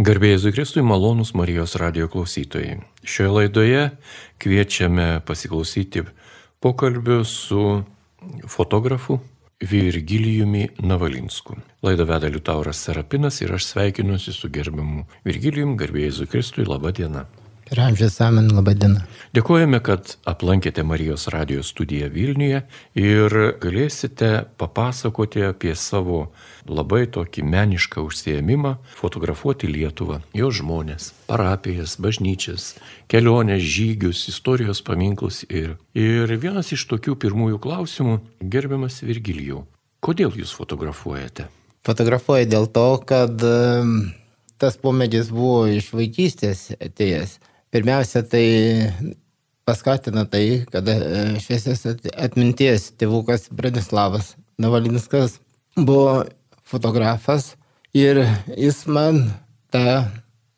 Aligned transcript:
Garbėjai 0.00 0.38
Zukristui 0.40 0.80
malonus 0.80 1.34
Marijos 1.36 1.74
radio 1.76 2.06
klausytojai. 2.08 2.78
Šioje 3.04 3.32
laidoje 3.34 3.80
kviečiame 4.40 5.08
pasiklausyti 5.28 6.06
pokalbio 6.64 7.18
su 7.28 7.82
fotografu 8.48 9.18
Virgilijumi 9.60 10.70
Navalinsku. 10.78 11.58
Laidą 11.84 12.06
veda 12.08 12.30
Liutauras 12.32 12.80
Serapinas 12.80 13.42
ir 13.44 13.52
aš 13.52 13.66
sveikinuosi 13.74 14.32
su 14.32 14.48
gerbiamu 14.48 15.04
Virgilijum, 15.28 15.76
garbėjai 15.76 16.16
Zukristui, 16.22 16.64
laba 16.64 16.94
diena. 16.96 17.26
Ir 17.70 17.78
amžius 17.80 18.16
amen, 18.18 18.48
laba 18.50 18.72
diena. 18.74 19.04
Dėkojame, 19.30 19.78
kad 19.86 20.16
aplankėte 20.26 20.82
Marijos 20.82 21.28
radijos 21.30 21.68
studiją 21.70 22.08
Vilniuje 22.10 22.64
ir 22.98 23.34
galėsite 23.62 24.30
papasakoti 24.58 25.44
apie 25.46 25.76
savo 25.78 26.32
labai 26.66 27.04
tokį 27.14 27.44
menišką 27.46 28.02
užsiemimą- 28.08 28.72
fotografuoti 29.00 29.70
Lietuvą, 29.70 30.18
jos 30.34 30.56
žmonės, 30.58 31.12
parapijas, 31.28 31.94
bažnyčias, 31.94 32.74
keliones, 33.06 33.62
žygius, 33.62 34.26
istorijos 34.26 34.82
paminklus 34.82 35.44
ir. 35.48 35.76
Ir 35.94 36.26
vienas 36.26 36.72
iš 36.72 36.88
tokių 36.90 37.14
pirmųjų 37.14 37.60
klausimų- 37.60 38.20
gerbiamas 38.54 38.98
Virgilijau, 39.06 39.62
kodėl 40.02 40.34
jūs 40.34 40.50
fotografuojate? 40.50 41.46
Fotografuoju 41.86 42.46
dėl 42.50 42.66
to, 42.66 42.98
kad 43.06 43.38
tas 44.58 44.76
pomėgis 44.76 45.30
buvo 45.30 45.68
iš 45.70 45.92
vaikystės 45.92 46.74
atėjęs. 46.80 47.38
Pirmiausia, 47.70 48.24
tai 48.26 48.90
paskatina 49.62 50.24
tai, 50.26 50.64
kad 50.72 50.88
e, 50.90 50.96
šviesios 51.38 51.84
atminties 52.18 52.88
tėvukas 52.98 53.46
Branislavas 53.54 54.32
Navalinskas 54.58 55.36
buvo 55.78 56.24
fotografas 56.66 57.52
ir 57.94 58.24
jis 58.58 58.82
man 58.90 59.22
tą 59.70 60.02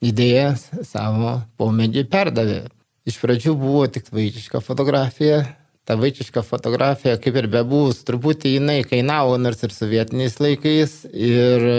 idėją 0.02 0.55
savo 0.88 1.37
pomėgį 1.61 2.07
perdavė. 2.11 2.62
Iš 3.05 3.18
pradžių 3.21 3.55
buvo 3.60 3.85
tik 3.93 4.09
vaikiška 4.15 4.63
fotografija, 4.65 5.43
ta 5.88 5.97
vaikiška 5.99 6.45
fotografija, 6.47 7.16
kaip 7.23 7.37
ir 7.41 7.49
bebūs, 7.51 8.05
truputį 8.07 8.57
jinai 8.57 8.80
kainavo, 8.87 9.35
nors 9.41 9.63
ir 9.66 9.75
sovietiniais 9.75 10.39
laikais, 10.43 10.97
ir 11.11 11.66
e, 11.69 11.79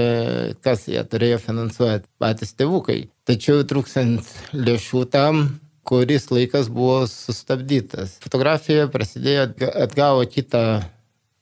kas 0.66 0.88
ją 0.92 1.06
turėjo 1.08 1.40
finansuoti 1.44 2.10
patys 2.20 2.56
tėvukai. 2.60 3.00
Tačiau 3.28 3.64
trūkstant 3.68 4.28
lėšų 4.58 5.06
tam, 5.14 5.45
kuris 5.88 6.28
laikas 6.32 6.68
buvo 6.72 7.04
sustabdytas. 7.12 8.18
Fotografija 8.23 8.90
prasidėjo, 8.92 9.48
atgavo 9.86 10.28
kitą 10.28 10.66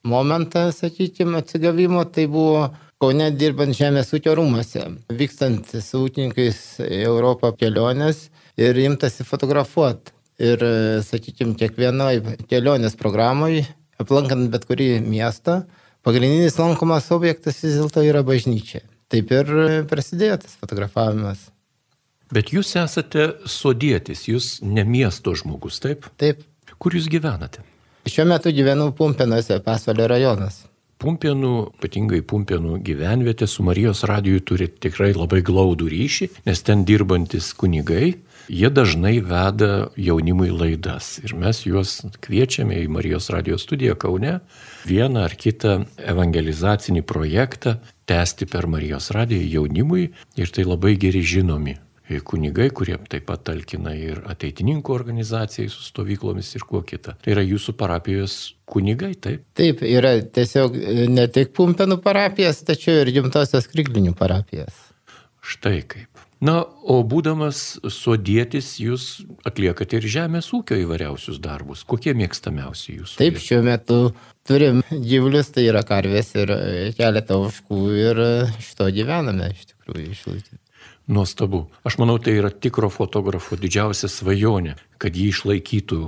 momentą, 0.06 0.68
sakykime, 0.74 1.42
atsigavimo, 1.42 2.06
tai 2.10 2.28
buvo 2.30 2.70
Kaune 3.02 3.32
dirbant 3.34 3.74
žemės 3.74 4.12
ūkio 4.14 4.36
rūmose, 4.38 4.84
vykstant 5.10 5.72
su 5.82 6.04
ūkininkais 6.06 6.58
į 6.86 7.00
Europą 7.02 7.50
kelionės 7.58 8.28
ir 8.54 8.78
imtasi 8.78 9.26
fotografuoti. 9.26 10.14
Ir, 10.42 10.62
sakykime, 11.06 11.54
kiekvienoje 11.54 12.36
kelionės 12.50 12.96
programoje, 12.98 13.62
aplankant 14.02 14.48
bet 14.50 14.66
kurį 14.66 14.96
miestą, 15.04 15.60
pagrindinis 16.02 16.58
lankomas 16.58 17.06
objektas 17.14 17.60
vis 17.62 17.76
dėlto 17.78 18.02
yra 18.02 18.24
bažnyčia. 18.26 18.82
Taip 19.12 19.30
ir 19.30 19.52
prasidėjo 19.90 20.40
tas 20.42 20.56
fotografavimas. 20.58 21.44
Bet 22.32 22.48
jūs 22.54 22.72
esate 22.80 23.28
sodėtis, 23.44 24.24
jūs 24.26 24.56
ne 24.64 24.86
miesto 24.88 25.34
žmogus, 25.36 25.78
taip? 25.84 26.08
Taip. 26.18 26.40
Kur 26.80 26.96
jūs 26.96 27.06
gyvenate? 27.12 27.62
Šiuo 28.08 28.24
metu 28.26 28.50
gyvenu 28.50 28.88
Pumpinuose, 28.98 29.60
Pasvalio 29.62 30.08
rajonas. 30.10 30.62
Pumpienų, 31.02 31.52
ypatingai 31.80 32.20
Pumpienų 32.30 32.76
gyvenvietė 32.86 33.48
su 33.50 33.64
Marijos 33.66 34.04
radiju 34.06 34.42
turi 34.46 34.68
tikrai 34.70 35.10
labai 35.16 35.40
glaudų 35.42 35.88
ryšį, 35.90 36.28
nes 36.46 36.62
ten 36.62 36.84
dirbantis 36.86 37.50
kunigai, 37.58 38.12
jie 38.46 38.70
dažnai 38.70 39.16
veda 39.26 39.90
jaunimui 39.98 40.52
laidas. 40.54 41.16
Ir 41.26 41.34
mes 41.38 41.64
juos 41.66 41.98
kviečiame 42.22 42.78
į 42.84 42.90
Marijos 42.94 43.30
radijos 43.34 43.66
studiją 43.66 43.98
Kaune 43.98 44.38
vieną 44.86 45.26
ar 45.26 45.34
kitą 45.38 45.80
evangelizacinį 45.98 47.02
projektą 47.02 47.80
tęsti 48.06 48.46
per 48.46 48.70
Marijos 48.70 49.10
radiją 49.14 49.48
jaunimui 49.58 50.12
ir 50.38 50.54
tai 50.54 50.68
labai 50.68 50.94
geri 51.02 51.24
žinomi 51.26 51.80
kunigai, 52.20 52.68
kurie 52.74 52.98
taip 53.10 53.24
pat 53.30 53.44
talkina 53.48 53.94
ir 53.96 54.20
ateitininkų 54.28 54.94
organizacijai 54.94 55.70
su 55.72 55.84
stovyklomis 55.86 56.52
ir 56.58 56.66
kuo 56.68 56.82
kita. 56.86 57.16
Tai 57.22 57.34
yra 57.34 57.44
jūsų 57.46 57.74
parapijos 57.80 58.36
kunigai, 58.68 59.14
taip? 59.14 59.46
Taip, 59.58 59.80
yra 59.86 60.18
tiesiog 60.22 60.76
e, 60.76 61.06
ne 61.08 61.28
tik 61.32 61.54
Pumpenų 61.56 62.00
parapijas, 62.04 62.62
tačiau 62.68 63.02
ir 63.02 63.12
gimtosios 63.14 63.70
Kryglinių 63.72 64.16
parapijas. 64.18 64.76
Štai 65.42 65.80
kaip. 65.88 66.12
Na, 66.42 66.56
o 66.90 66.96
būdamas 67.06 67.76
sodėtis, 67.94 68.72
jūs 68.82 69.04
atliekate 69.46 70.00
ir 70.00 70.08
žemės 70.10 70.48
ūkio 70.56 70.74
įvairiausius 70.82 71.38
darbus. 71.42 71.84
Kokie 71.86 72.16
mėgstamiausi 72.18 72.96
jūsų? 72.96 73.14
Taip, 73.20 73.38
šiuo 73.38 73.60
metu 73.62 73.98
turim 74.48 74.82
gyvulius, 74.90 75.52
tai 75.54 75.68
yra 75.68 75.84
karvės 75.86 76.32
ir 76.34 76.50
keletą 76.98 77.38
oškų 77.46 77.80
ir 77.94 78.24
iš 78.58 78.72
to 78.80 78.90
gyvename 78.90 79.52
iš 79.54 79.68
tikrųjų 79.70 80.08
išlaikyti. 80.16 80.61
Nuostabu. 81.12 81.66
Aš 81.84 81.98
manau, 82.00 82.16
tai 82.16 82.38
yra 82.40 82.48
tikro 82.48 82.88
fotografo 82.88 83.58
didžiausia 83.60 84.08
svajonė, 84.08 84.78
kad 85.02 85.16
jį 85.18 85.26
išlaikytų 85.34 85.98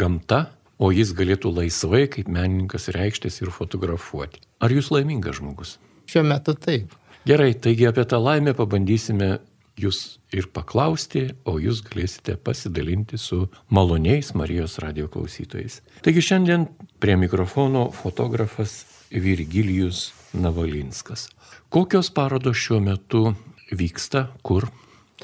gamta, 0.00 0.46
o 0.80 0.88
jis 0.92 1.12
galėtų 1.16 1.52
laisvai 1.58 2.06
kaip 2.12 2.30
menininkas 2.32 2.88
reikštis 2.96 3.42
ir 3.42 3.52
fotografuoti. 3.52 4.40
Ar 4.64 4.72
jūs 4.72 4.88
laimingas 4.94 5.40
žmogus? 5.40 5.76
Šiuo 6.08 6.24
metu 6.24 6.54
taip. 6.56 6.94
Gerai, 7.28 7.52
taigi 7.58 7.88
apie 7.88 8.04
tą 8.08 8.20
laimę 8.22 8.54
pabandysime 8.56 9.36
jūs 9.76 10.20
ir 10.32 10.48
paklausti, 10.54 11.26
o 11.44 11.58
jūs 11.60 11.82
galėsite 11.84 12.36
pasidalinti 12.40 13.20
su 13.20 13.42
maloniais 13.68 14.32
Marijos 14.38 14.78
radio 14.80 15.10
klausytojais. 15.12 15.82
Taigi 16.06 16.24
šiandien 16.24 16.68
prie 17.02 17.16
mikrofono 17.20 17.90
fotografas 17.92 18.84
Virgilijus 19.10 20.14
Navalinskas. 20.32 21.28
Kokios 21.68 22.08
parodos 22.14 22.56
šiuo 22.56 22.80
metu 22.80 23.26
vyksta 23.72 24.28
kur 24.46 24.68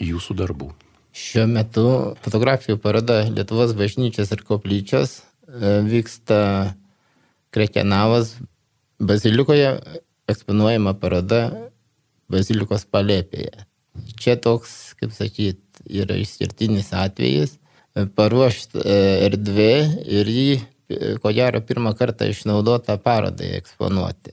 jūsų 0.00 0.36
darbų? 0.38 0.70
Šiuo 1.12 1.44
metu 1.50 1.84
fotografijų 2.24 2.78
paroda 2.80 3.20
Lietuvos 3.28 3.74
bažnyčios 3.76 4.32
ir 4.32 4.42
koplyčios 4.48 5.18
e, 5.20 5.82
vyksta 5.84 6.38
Krekenavas 7.52 8.38
bazilikoje 8.96 9.74
eksponuojama 10.32 10.94
paroda 10.96 11.42
bazilikos 12.32 12.86
palėpėje. 12.88 13.66
Čia 14.16 14.38
toks, 14.40 14.94
kaip 14.96 15.12
sakyt, 15.12 15.60
yra 15.84 16.16
išskirtinis 16.16 16.94
atvejis, 16.96 17.58
e, 17.92 18.06
paruošt 18.08 18.78
e, 18.80 19.00
erdvė 19.28 19.72
ir 20.20 20.32
jį, 20.32 20.52
ko 21.20 21.32
gero, 21.36 21.60
pirmą 21.64 21.92
kartą 21.96 22.28
išnaudota 22.32 22.96
parodai 23.00 23.52
eksponuoti. 23.58 24.32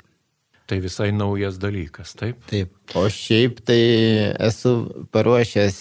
Tai 0.69 0.77
visai 0.83 1.09
naujas 1.09 1.57
dalykas, 1.57 2.13
taip? 2.13 2.43
Taip. 2.51 2.75
O 2.93 3.07
šiaip 3.09 3.63
tai 3.65 3.79
esu 4.45 4.73
paruošęs 5.09 5.79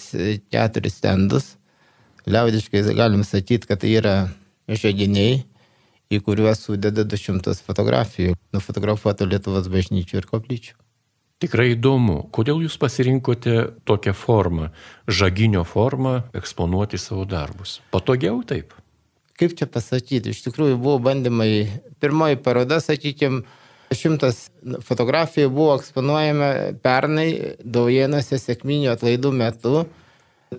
keturis 0.49 0.97
stendus. 0.97 1.51
Liaudiškai 2.25 2.81
galim 2.97 3.21
sakyti, 3.25 3.69
kad 3.69 3.83
tai 3.83 3.93
yra 3.99 4.15
žaidiniai, 4.65 5.43
į 6.09 6.19
kuriuos 6.25 6.65
sudeda 6.65 7.05
200 7.05 7.53
fotografijų, 7.67 8.33
nufotografuotų 8.55 9.29
Lietuvos 9.29 9.69
bažnyčių 9.69 10.23
ir 10.23 10.29
koplyčių. 10.29 10.73
Tikrai 11.39 11.69
įdomu, 11.75 12.25
kodėl 12.35 12.65
jūs 12.65 12.75
pasirinkote 12.81 13.53
tokią 13.87 14.11
formą, 14.17 14.71
žaginio 15.07 15.61
formą, 15.69 16.17
eksponuoti 16.35 16.97
savo 16.99 17.29
darbus. 17.29 17.77
Patogiau 17.93 18.41
taip? 18.43 18.73
Kaip 19.39 19.53
čia 19.55 19.69
pasakyti, 19.71 20.33
iš 20.33 20.41
tikrųjų 20.49 20.81
buvo 20.81 20.97
bandymai, 21.05 21.69
pirmoji 22.03 22.41
paroda, 22.43 22.81
sakykime, 22.83 23.45
Šimtas 23.95 24.49
fotografijų 24.85 25.49
buvo 25.53 25.77
eksponuojama 25.79 26.49
pernai 26.83 27.55
Daujienose 27.63 28.37
sėkminių 28.37 28.91
atlaidų 28.93 29.31
metu. 29.33 29.83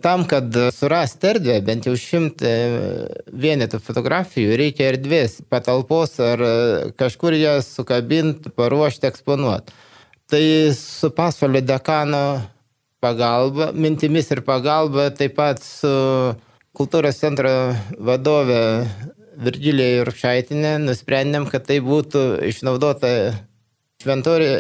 Tam, 0.03 0.23
kad 0.31 0.55
surasti 0.75 1.27
erdvę, 1.33 1.57
bent 1.67 1.87
jau 1.89 1.97
šimtą 1.99 2.51
vienetų 3.43 3.81
fotografijų, 3.83 4.55
reikia 4.59 4.93
erdvės, 4.93 5.41
patalpos 5.51 6.15
ar 6.23 6.45
kažkur 6.99 7.35
jas 7.35 7.73
sukabinti, 7.75 8.53
paruošti, 8.55 9.09
eksponuoti. 9.11 9.75
Tai 10.31 10.45
su 10.79 11.11
pasvalio 11.11 11.63
dekano 11.67 12.23
pagalba, 13.03 13.73
mintimis 13.75 14.31
ir 14.31 14.45
pagalba, 14.47 15.09
taip 15.11 15.35
pat 15.41 15.59
su 15.65 15.91
kultūros 16.77 17.19
centro 17.19 17.51
vadove 17.99 18.61
Virgilija 19.41 20.03
Jurkšaitinė 20.03 20.75
nusprendėm, 20.83 21.47
kad 21.49 21.65
tai 21.69 21.79
būtų 21.85 22.25
išnaudota 22.51 23.11
šventorė 24.03 24.51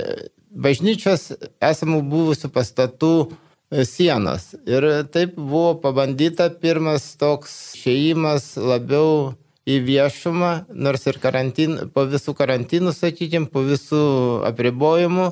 bažnyčios 0.50 1.30
esamų 1.62 2.00
buvusių 2.10 2.50
pastatų 2.54 3.12
e, 3.26 3.84
sienos. 3.84 4.54
Ir 4.68 4.86
taip 5.12 5.36
buvo 5.36 5.74
pabandyta 5.82 6.48
pirmas 6.62 7.12
toks 7.20 7.76
šeimas 7.78 8.54
labiau 8.56 9.34
į 9.68 9.78
viešumą, 9.86 10.52
nors 10.72 11.06
ir 11.06 11.20
karantin, 11.22 11.76
po 11.94 12.06
visų 12.08 12.34
karantinų, 12.38 12.94
sakykime, 12.96 13.50
po 13.52 13.62
visų 13.66 14.02
apribojimų. 14.48 15.30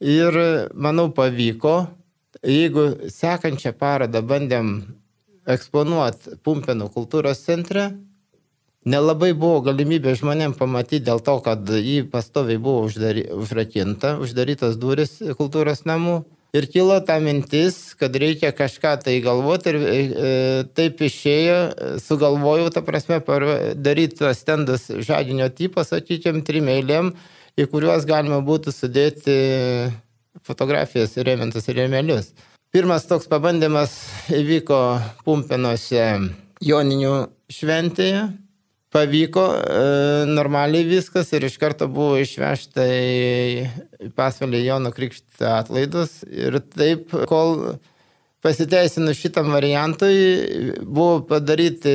Ir 0.00 0.36
manau 0.74 1.10
pavyko. 1.14 1.74
Jeigu 2.46 3.10
sekančią 3.12 3.74
parodą 3.76 4.22
bandėm 4.24 4.70
eksponuoti 5.50 6.38
Pumpėnų 6.46 6.86
kultūros 6.94 7.42
centre, 7.44 7.90
nelabai 8.88 9.32
buvo 9.36 9.60
galimybė 9.64 10.14
žmonėm 10.18 10.54
pamatyti 10.58 11.04
dėl 11.06 11.20
to, 11.24 11.36
kad 11.44 11.68
jį 11.68 12.04
pastoviai 12.12 12.60
buvo 12.60 12.86
uždary, 12.88 13.26
užrakinta, 13.34 14.16
uždarytas 14.22 14.78
duris 14.80 15.18
kultūros 15.38 15.84
namų. 15.88 16.22
Ir 16.50 16.66
kilo 16.66 16.96
ta 17.06 17.20
mintis, 17.22 17.92
kad 17.94 18.16
reikia 18.18 18.50
kažką 18.50 18.96
tai 19.04 19.20
galvoti 19.22 19.70
ir 19.70 19.76
e, 19.78 20.30
taip 20.74 20.98
išėjo, 21.06 21.58
sugalvojau, 22.02 22.72
ta 22.74 22.82
prasme, 22.82 23.20
daryti 23.78 24.18
tuos 24.18 24.40
stendus 24.42 24.88
žadinio 24.90 25.46
tipo, 25.54 25.84
sakykime, 25.86 26.42
trim 26.42 26.66
eilėm, 26.72 27.12
į 27.54 27.68
kuriuos 27.70 28.02
galima 28.08 28.40
būtų 28.42 28.74
sudėti 28.74 29.36
fotografijas 30.42 31.14
ir 31.20 31.30
rėmintus 31.30 31.70
rėmelius. 31.70 32.32
Pirmas 32.74 33.06
toks 33.06 33.30
pabandymas 33.30 33.94
įvyko 34.34 34.80
Pumpinuose 35.26 36.02
Joninių 36.66 37.14
šventėje, 37.50 38.26
pavyko 38.94 39.44
e, 39.54 39.84
normaliai 40.30 40.86
viskas 40.88 41.30
ir 41.36 41.46
iš 41.46 41.56
karto 41.62 41.88
buvo 41.90 42.18
išvežta 42.20 42.86
į 42.90 44.10
pasvalį 44.18 44.64
Jono 44.64 44.92
Krikštą 44.94 45.54
atlaidus. 45.60 46.20
Ir 46.26 46.58
taip, 46.74 47.14
kol 47.30 47.76
pasiteisinus 48.44 49.20
šitam 49.20 49.52
variantui, 49.54 50.80
buvo 50.82 51.20
padaryti 51.28 51.94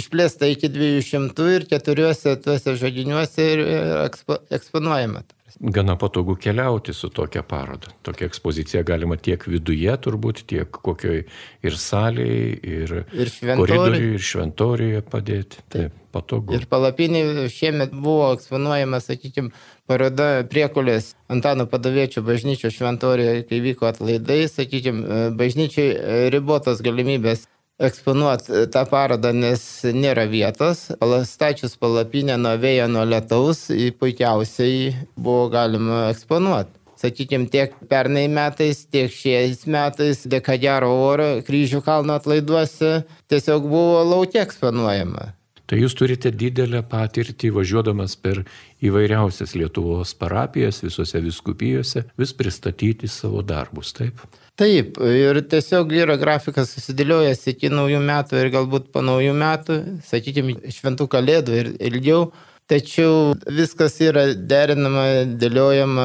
išplėsta 0.00 0.50
iki 0.50 0.70
200 0.72 1.50
ir 1.56 1.68
keturiuose 1.70 2.36
tuose 2.44 2.76
žodiniuose 2.80 3.52
ir 3.54 3.64
ekspo, 4.06 4.40
eksponuojama 4.52 5.24
gana 5.60 5.96
patogu 5.96 6.34
keliauti 6.34 6.92
su 6.92 7.08
tokia 7.08 7.42
paroda. 7.42 7.92
Tokia 8.02 8.26
ekspozicija 8.26 8.82
galima 8.82 9.16
tiek 9.16 9.44
viduje 9.46 9.96
turbūt, 10.00 10.44
tiek 10.48 10.70
kokioj 10.70 11.24
ir 11.62 11.76
salėje, 11.76 12.46
ir, 12.64 12.94
ir 13.12 13.32
koridoriuje, 13.60 14.14
ir 14.16 14.24
šventoriuje 14.24 15.02
padėti. 15.12 15.60
Taip, 15.72 15.98
patogu. 16.16 16.56
Ir 16.56 16.64
palapinė 16.70 17.44
šiemet 17.52 17.92
buvo 17.92 18.32
eksponuojama, 18.38 19.02
sakykime, 19.04 19.52
paroda 19.90 20.30
priekulės 20.48 21.12
Antano 21.30 21.68
Padaviečio 21.70 22.24
bažnyčio 22.24 22.72
šventoriuje, 22.72 23.44
kai 23.50 23.60
vyko 23.64 23.90
atlaidai, 23.90 24.42
sakykime, 24.48 25.30
bažnyčiai 25.36 26.30
ribotos 26.32 26.80
galimybės 26.86 27.44
eksponuoti 27.80 28.52
e, 28.52 28.66
tą 28.72 28.84
parodą, 28.90 29.32
nes 29.36 29.62
nėra 29.96 30.26
vietos. 30.30 30.88
Stačius 31.28 31.78
palapinę 31.80 32.36
nuo 32.40 32.56
vėjo, 32.60 32.90
nuo 32.92 33.06
lietaus, 33.08 33.66
puikiausiai 34.00 34.92
buvo 35.16 35.48
galima 35.52 36.08
eksponuoti. 36.10 36.76
Sakykime, 37.00 37.48
tiek 37.48 37.72
pernai 37.88 38.26
metais, 38.28 38.82
tiek 38.92 39.08
šiais 39.08 39.64
metais, 39.64 40.26
dėka 40.28 40.58
gero 40.60 40.90
oro, 41.00 41.28
kryžių 41.46 41.80
kalno 41.86 42.18
atlaiduose 42.20 42.98
tiesiog 43.32 43.68
buvo 43.72 44.02
laukia 44.04 44.44
eksponuojama. 44.44 45.30
Tai 45.70 45.78
jūs 45.78 45.94
turite 45.94 46.32
didelę 46.34 46.82
patirtį 46.90 47.52
važiuodamas 47.54 48.16
per 48.18 48.42
įvairiausias 48.82 49.54
Lietuvos 49.54 50.16
parapijas, 50.18 50.82
visose 50.82 51.22
viskupijose, 51.22 52.02
vis 52.18 52.32
pristatyti 52.34 53.08
savo 53.08 53.44
darbus, 53.46 53.94
taip? 53.94 54.18
Taip, 54.60 54.98
ir 55.00 55.38
tiesiog 55.48 55.92
yra 55.96 56.18
grafikas 56.20 56.74
susidėliojęs 56.74 57.46
iki 57.54 57.70
naujų 57.72 58.02
metų 58.04 58.42
ir 58.42 58.50
galbūt 58.52 58.90
po 58.92 59.00
naujų 59.00 59.32
metų, 59.40 59.76
sakykime, 60.04 60.58
šventų 60.76 61.06
kalėdų 61.14 61.54
ir 61.56 61.70
ilgiau. 61.88 62.26
Tačiau 62.68 63.32
viskas 63.48 63.96
yra 64.04 64.26
derinama, 64.34 65.06
dėliojama 65.40 66.04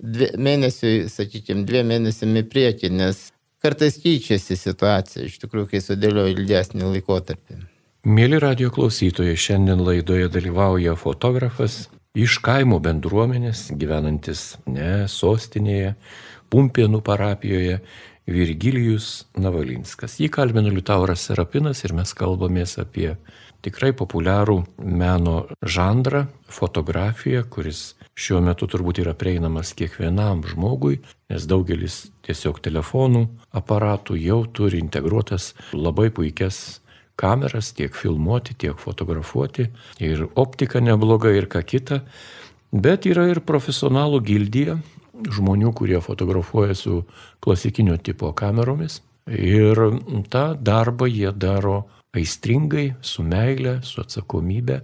dvi, 0.00 0.30
mėnesiui, 0.46 1.10
sakykime, 1.12 1.66
dviem 1.68 1.92
mėnesiam 1.92 2.32
į 2.40 2.46
priekį, 2.54 2.90
nes 2.96 3.20
kartais 3.62 4.00
keičiasi 4.00 4.56
situacija, 4.58 5.28
iš 5.28 5.36
tikrųjų, 5.44 5.68
kai 5.74 5.82
sudėlioja 5.84 6.32
ilgesnį 6.38 6.88
laikotarpį. 6.88 7.60
Mėly 8.08 8.40
radio 8.40 8.72
klausytojai, 8.72 9.36
šiandien 9.36 9.84
laidoje 9.84 10.32
dalyvauja 10.32 10.96
fotografas 11.00 11.84
iš 12.14 12.38
kaimo 12.44 12.78
bendruomenės, 12.82 13.68
gyvenantis 13.74 14.54
ne 14.70 15.04
sostinėje, 15.10 15.94
Pumpienų 16.54 17.00
parapijoje 17.02 17.80
Virgilijus 18.30 19.24
Navalinskas. 19.34 20.20
Jį 20.22 20.28
kalbino 20.32 20.70
Liutauras 20.70 21.24
Serapinas 21.26 21.82
ir 21.82 21.96
mes 21.96 22.12
kalbamės 22.14 22.76
apie 22.78 23.16
tikrai 23.64 23.90
populiarų 23.96 24.60
meno 24.78 25.48
žanrą- 25.60 26.26
fotografiją, 26.58 27.42
kuris 27.50 27.96
šiuo 28.14 28.40
metu 28.44 28.68
turbūt 28.70 29.00
yra 29.02 29.14
prieinamas 29.14 29.74
kiekvienam 29.74 30.44
žmogui, 30.46 31.00
nes 31.28 31.46
daugelis 31.46 32.10
tiesiog 32.22 32.60
telefonų 32.62 33.26
aparatų 33.52 34.20
jau 34.20 34.46
turi 34.46 34.78
integruotas 34.78 35.54
labai 35.72 36.10
puikias 36.10 36.80
kameras 37.20 37.72
tiek 37.76 37.94
filmuoti, 37.94 38.56
tiek 38.58 38.78
fotografuoti. 38.78 39.68
Ir 40.02 40.26
optika 40.34 40.80
nebloga 40.80 41.32
ir 41.34 41.48
ką 41.50 41.62
kita. 41.66 42.00
Bet 42.74 43.06
yra 43.06 43.28
ir 43.30 43.44
profesionalų 43.46 44.20
gildija, 44.26 44.78
žmonių, 45.30 45.72
kurie 45.78 46.00
fotografuoja 46.02 46.74
su 46.74 47.02
klasikinio 47.44 47.96
tipo 48.02 48.32
kameromis. 48.34 49.00
Ir 49.30 49.78
tą 50.28 50.46
darbą 50.58 51.06
jie 51.08 51.30
daro 51.32 51.84
aistringai, 52.14 52.94
su 53.00 53.22
meile, 53.22 53.78
su 53.82 54.02
atsakomybė. 54.02 54.80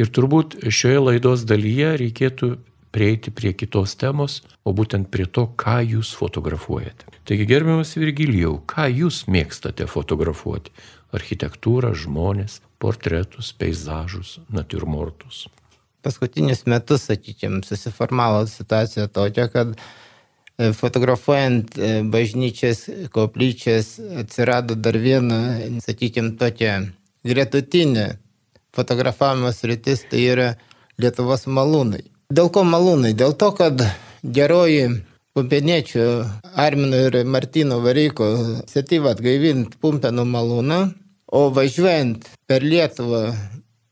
Ir 0.00 0.10
turbūt 0.10 0.58
šioje 0.74 1.02
laidos 1.04 1.44
dalyje 1.46 1.92
reikėtų 2.00 2.54
prieiti 2.94 3.32
prie 3.34 3.52
kitos 3.58 3.96
temos, 3.98 4.40
o 4.62 4.72
būtent 4.74 5.10
prie 5.10 5.26
to, 5.26 5.48
ką 5.58 5.80
jūs 5.82 6.12
fotografuojate. 6.14 7.10
Taigi, 7.26 7.46
gerbiamas 7.50 7.94
Virgilijau, 7.98 8.60
ką 8.70 8.86
jūs 8.90 9.24
mėgstate 9.30 9.86
fotografuoti? 9.90 10.70
Architektūrą, 11.14 11.94
žmonės, 11.98 12.60
portretus, 12.82 13.52
peizažus, 13.58 14.38
natūrmortus 14.52 15.46
paskutinius 16.04 16.66
metus, 16.66 17.06
sakykime, 17.08 17.62
susiformavo 17.64 18.46
situacija 18.46 19.06
tokia, 19.06 19.48
kad 19.48 19.72
e, 20.58 20.72
fotografuojant 20.72 21.78
e, 21.78 21.92
bažnyčias, 22.12 22.84
koplyčias 23.14 23.96
atsirado 24.20 24.76
dar 24.76 24.98
viena, 25.00 25.40
sakykime, 25.84 26.36
tokia 26.40 26.76
gretutinė 27.24 28.06
fotografavimo 28.76 29.52
sritis, 29.54 30.04
tai 30.10 30.26
yra 30.34 30.52
Lietuvos 31.00 31.48
malūnai. 31.50 32.04
Dėl 32.34 32.52
ko 32.54 32.62
malūnai? 32.68 33.14
Dėl 33.18 33.32
to, 33.38 33.48
kad 33.56 33.80
geroji 34.22 35.00
pumpieniečių 35.34 36.04
Armino 36.62 37.00
ir 37.08 37.16
Martino 37.26 37.80
Varyko 37.82 38.28
iniciatyva 38.36 39.16
atgaivinti 39.16 39.80
pumpenų 39.82 40.26
malūną, 40.30 40.78
o 41.34 41.48
važiuojant 41.50 42.28
per 42.46 42.62
Lietuvą 42.62 43.24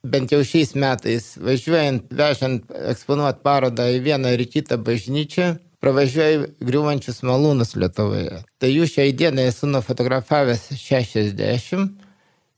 bent 0.02 0.32
jau 0.34 0.42
šiais 0.46 0.74
metais, 0.78 1.32
važiuojant, 1.42 2.08
vežant, 2.18 2.64
eksponuoti 2.90 3.42
parodą 3.46 3.86
į 3.90 4.00
vieną 4.06 4.32
ir 4.34 4.44
kitą 4.50 4.78
bažnyčią, 4.82 5.52
pravažiuoju 5.82 6.46
griuvančius 6.62 7.22
malūnus 7.26 7.74
Lietuvoje. 7.78 8.42
Tai 8.62 8.70
jų 8.70 8.86
šiai 8.90 9.14
dienai 9.18 9.48
esu 9.50 9.70
nufotografavęs 9.70 10.68
60 10.78 11.88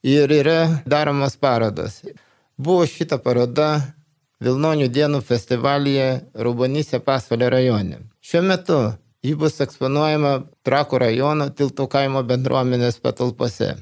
ir 0.04 0.34
yra 0.40 0.58
daromas 0.84 1.36
parodos. 1.40 2.02
Buvo 2.56 2.84
šita 2.88 3.18
paroda 3.24 3.70
Vilnonių 4.44 4.90
dienų 4.92 5.22
festivalyje 5.24 6.08
Rubonyse 6.44 6.98
Pasvalio 7.00 7.48
rajone. 7.54 8.02
Šiuo 8.20 8.42
metu 8.44 8.78
ji 9.24 9.32
bus 9.40 9.56
eksponuojama 9.64 10.34
Trakų 10.66 11.00
rajono 11.00 11.48
Tiltų 11.48 11.86
kaimo 11.88 12.20
bendruomenės 12.28 13.00
patalpose. 13.00 13.72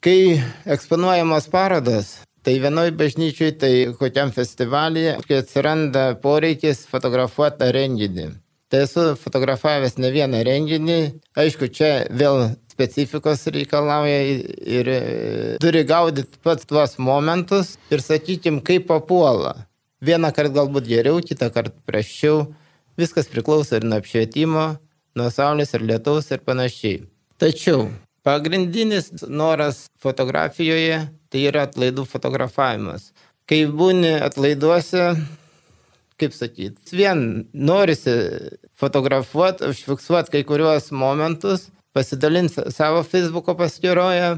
Kai 0.00 0.40
eksponuojamos 0.66 1.50
parodos, 1.52 2.20
Tai 2.42 2.56
vienoj 2.58 2.90
bažnyčiai, 2.98 3.52
tai 3.54 3.74
kokiam 3.94 4.32
festivalyje, 4.34 5.12
kai 5.28 5.36
atsiranda 5.44 6.00
poreikis 6.24 6.80
fotografuoti 6.90 7.68
renginį. 7.76 8.24
Tai 8.72 8.80
esu 8.82 9.04
fotografavęs 9.20 9.94
ne 10.02 10.10
vieną 10.10 10.40
renginį. 10.48 10.98
Aišku, 11.38 11.70
čia 11.70 11.92
vėl 12.10 12.48
specifikos 12.72 13.46
reikalauja 13.54 14.18
ir 14.74 14.90
e, 14.90 15.00
turi 15.62 15.84
gaudyti 15.86 16.42
pats 16.42 16.66
tuos 16.66 16.98
momentus 16.98 17.76
ir 17.94 18.02
sakykim, 18.02 18.58
kaip 18.66 18.90
papuola. 18.90 19.54
Vieną 20.02 20.34
kartą 20.34 20.56
galbūt 20.58 20.90
geriau, 20.90 21.22
kitą 21.22 21.52
kartą 21.54 21.76
prašiau. 21.86 22.48
Viskas 22.98 23.30
priklauso 23.30 23.78
ir 23.78 23.86
nuo 23.86 24.02
apšvietimo, 24.02 24.70
nuo 25.14 25.30
saulės 25.30 25.76
ir 25.78 25.86
lietaus 25.86 26.34
ir 26.34 26.42
panašiai. 26.42 27.04
Tačiau 27.38 27.92
pagrindinis 28.22 29.10
noras 29.28 29.86
fotografijoje 30.02 30.98
tai 31.32 31.44
yra 31.48 31.66
atlaidų 31.66 32.04
fotografavimas. 32.08 33.10
Kai 33.48 33.64
būni 33.66 34.12
atlaiduose, 34.22 35.12
kaip 36.20 36.34
sakyti, 36.36 36.94
vien 36.94 37.22
norisi 37.52 38.14
fotografuoti, 38.78 39.72
užfiksuoti 39.72 40.36
kai 40.36 40.42
kuriuos 40.46 40.92
momentus, 40.94 41.68
pasidalinti 41.92 42.70
savo 42.72 43.02
Facebook'o 43.06 43.56
paskyroje. 43.58 44.36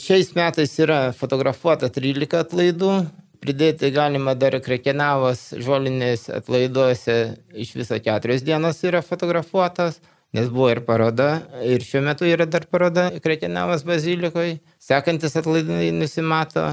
Šiais 0.00 0.32
metais 0.36 0.72
yra 0.82 0.98
fotografuota 1.16 1.88
13 1.92 2.40
atlaidų, 2.40 2.94
pridėti 3.40 3.88
galima 3.94 4.34
dar 4.36 4.58
Krekenavos 4.64 5.50
žolinės 5.64 6.26
atlaiduose 6.40 7.16
iš 7.64 7.72
viso 7.78 8.00
keturios 8.02 8.44
dienos 8.44 8.82
yra 8.84 9.00
fotografuotas. 9.04 10.00
Nes 10.36 10.48
buvo 10.52 10.70
ir 10.70 10.82
paroda, 10.86 11.42
ir 11.66 11.82
šiuo 11.84 12.04
metu 12.06 12.28
yra 12.28 12.46
dar 12.46 12.66
paroda 12.70 13.08
Kretinavos 13.22 13.84
bazilikoje. 13.86 14.60
Sekantis 14.82 15.36
atlaidai 15.40 15.90
nusimato 15.96 16.68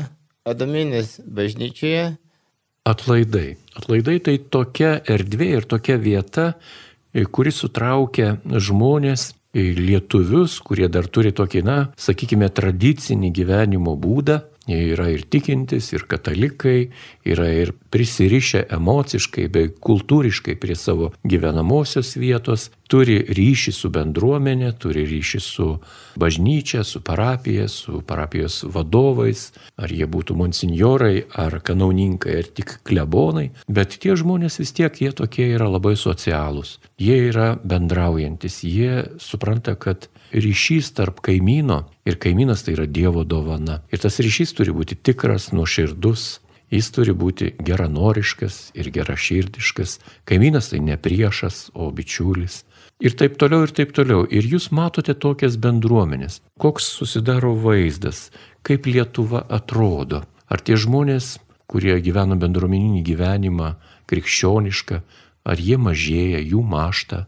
Adominės 0.47 1.17
bažnyčioje. 1.27 2.13
Atlaidai. 2.87 3.57
Atlaidai 3.75 4.19
tai 4.23 4.37
tokia 4.39 4.93
erdvė 5.03 5.49
ir 5.57 5.65
tokia 5.67 5.97
vieta, 5.99 6.53
kuri 7.35 7.51
sutraukia 7.51 8.37
žmonės, 8.45 9.33
lietuvius, 9.57 10.59
kurie 10.63 10.87
dar 10.91 11.07
turi 11.11 11.33
tokį, 11.35 11.63
na, 11.65 11.77
sakykime, 11.99 12.47
tradicinį 12.53 13.31
gyvenimo 13.33 13.95
būdą, 13.99 14.39
yra 14.75 15.07
ir 15.13 15.23
tikintis, 15.31 15.93
ir 15.95 16.03
katalikai, 16.09 16.89
yra 17.27 17.47
ir 17.51 17.71
prisirišę 17.93 18.65
emociškai 18.75 19.47
bei 19.51 19.69
kultūriškai 19.71 20.57
prie 20.59 20.75
savo 20.75 21.11
gyvenamosios 21.23 22.15
vietos, 22.19 22.67
turi 22.91 23.19
ryšį 23.37 23.73
su 23.75 23.91
bendruomenė, 23.93 24.71
turi 24.79 25.05
ryšį 25.07 25.41
su 25.43 25.67
bažnyčia, 26.19 26.83
su 26.87 27.01
parapija, 27.03 27.67
su 27.71 28.01
parapijos 28.07 28.61
vadovais, 28.73 29.51
ar 29.79 29.91
jie 29.91 30.07
būtų 30.07 30.37
monsinjorai, 30.39 31.25
ar 31.35 31.59
kanauninkai, 31.63 32.37
ar 32.41 32.51
tik 32.59 32.77
klebonai, 32.87 33.49
bet 33.67 33.99
tie 34.03 34.15
žmonės 34.19 34.59
vis 34.61 34.75
tiek 34.75 35.01
jie 35.01 35.11
tokie 35.15 35.49
yra 35.55 35.69
labai 35.71 35.95
socialūs, 35.99 36.77
jie 36.99 37.19
yra 37.29 37.53
bendraujantis, 37.63 38.63
jie 38.67 39.03
supranta, 39.21 39.75
kad 39.75 40.09
ryšys 40.33 40.91
tarp 40.97 41.21
kaimyno 41.25 41.85
ir 42.05 42.17
kaimynas 42.19 42.65
tai 42.65 42.75
yra 42.77 42.85
Dievo 42.85 43.23
dovana. 43.23 43.81
Ir 43.91 44.01
tas 44.03 44.19
ryšys 44.19 44.53
turi 44.57 44.73
būti 44.75 44.97
tikras, 44.99 45.51
nuoširdus, 45.55 46.27
jis 46.73 46.89
turi 46.91 47.13
būti 47.15 47.53
geranoriškas 47.63 48.71
ir 48.75 48.89
geraširdiškas. 48.95 49.99
Kaimynas 50.27 50.71
tai 50.73 50.81
ne 50.83 50.97
priešas, 50.99 51.71
o 51.73 51.91
bičiulis. 51.91 52.63
Ir 52.99 53.13
taip 53.13 53.37
toliau, 53.37 53.67
ir 53.67 53.73
taip 53.77 53.93
toliau. 53.93 54.25
Ir 54.25 54.45
jūs 54.47 54.71
matote 54.73 55.13
tokias 55.13 55.57
bendruomenės. 55.61 56.41
Koks 56.57 56.89
susidaro 56.97 57.53
vaizdas, 57.61 58.31
kaip 58.65 58.89
Lietuva 58.89 59.43
atrodo. 59.53 60.23
Ar 60.49 60.63
tie 60.63 60.79
žmonės, 60.79 61.37
kurie 61.69 61.99
gyvena 62.01 62.37
bendruomeninį 62.39 63.03
gyvenimą, 63.05 63.75
krikščionišką, 64.09 65.01
ar 65.47 65.61
jie 65.61 65.77
mažėja, 65.79 66.41
jų 66.41 66.63
mašta, 66.63 67.27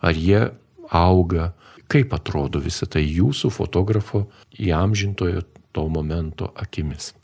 ar 0.00 0.14
jie 0.16 0.50
auga, 0.88 1.52
Kaip 1.88 2.12
atrodo 2.12 2.60
visą 2.60 2.88
tai 2.90 3.06
jūsų 3.06 3.48
fotografo 3.54 4.26
įamžintojo 4.60 5.40
to 5.72 5.86
momento 5.88 6.50
akimis? 6.56 7.14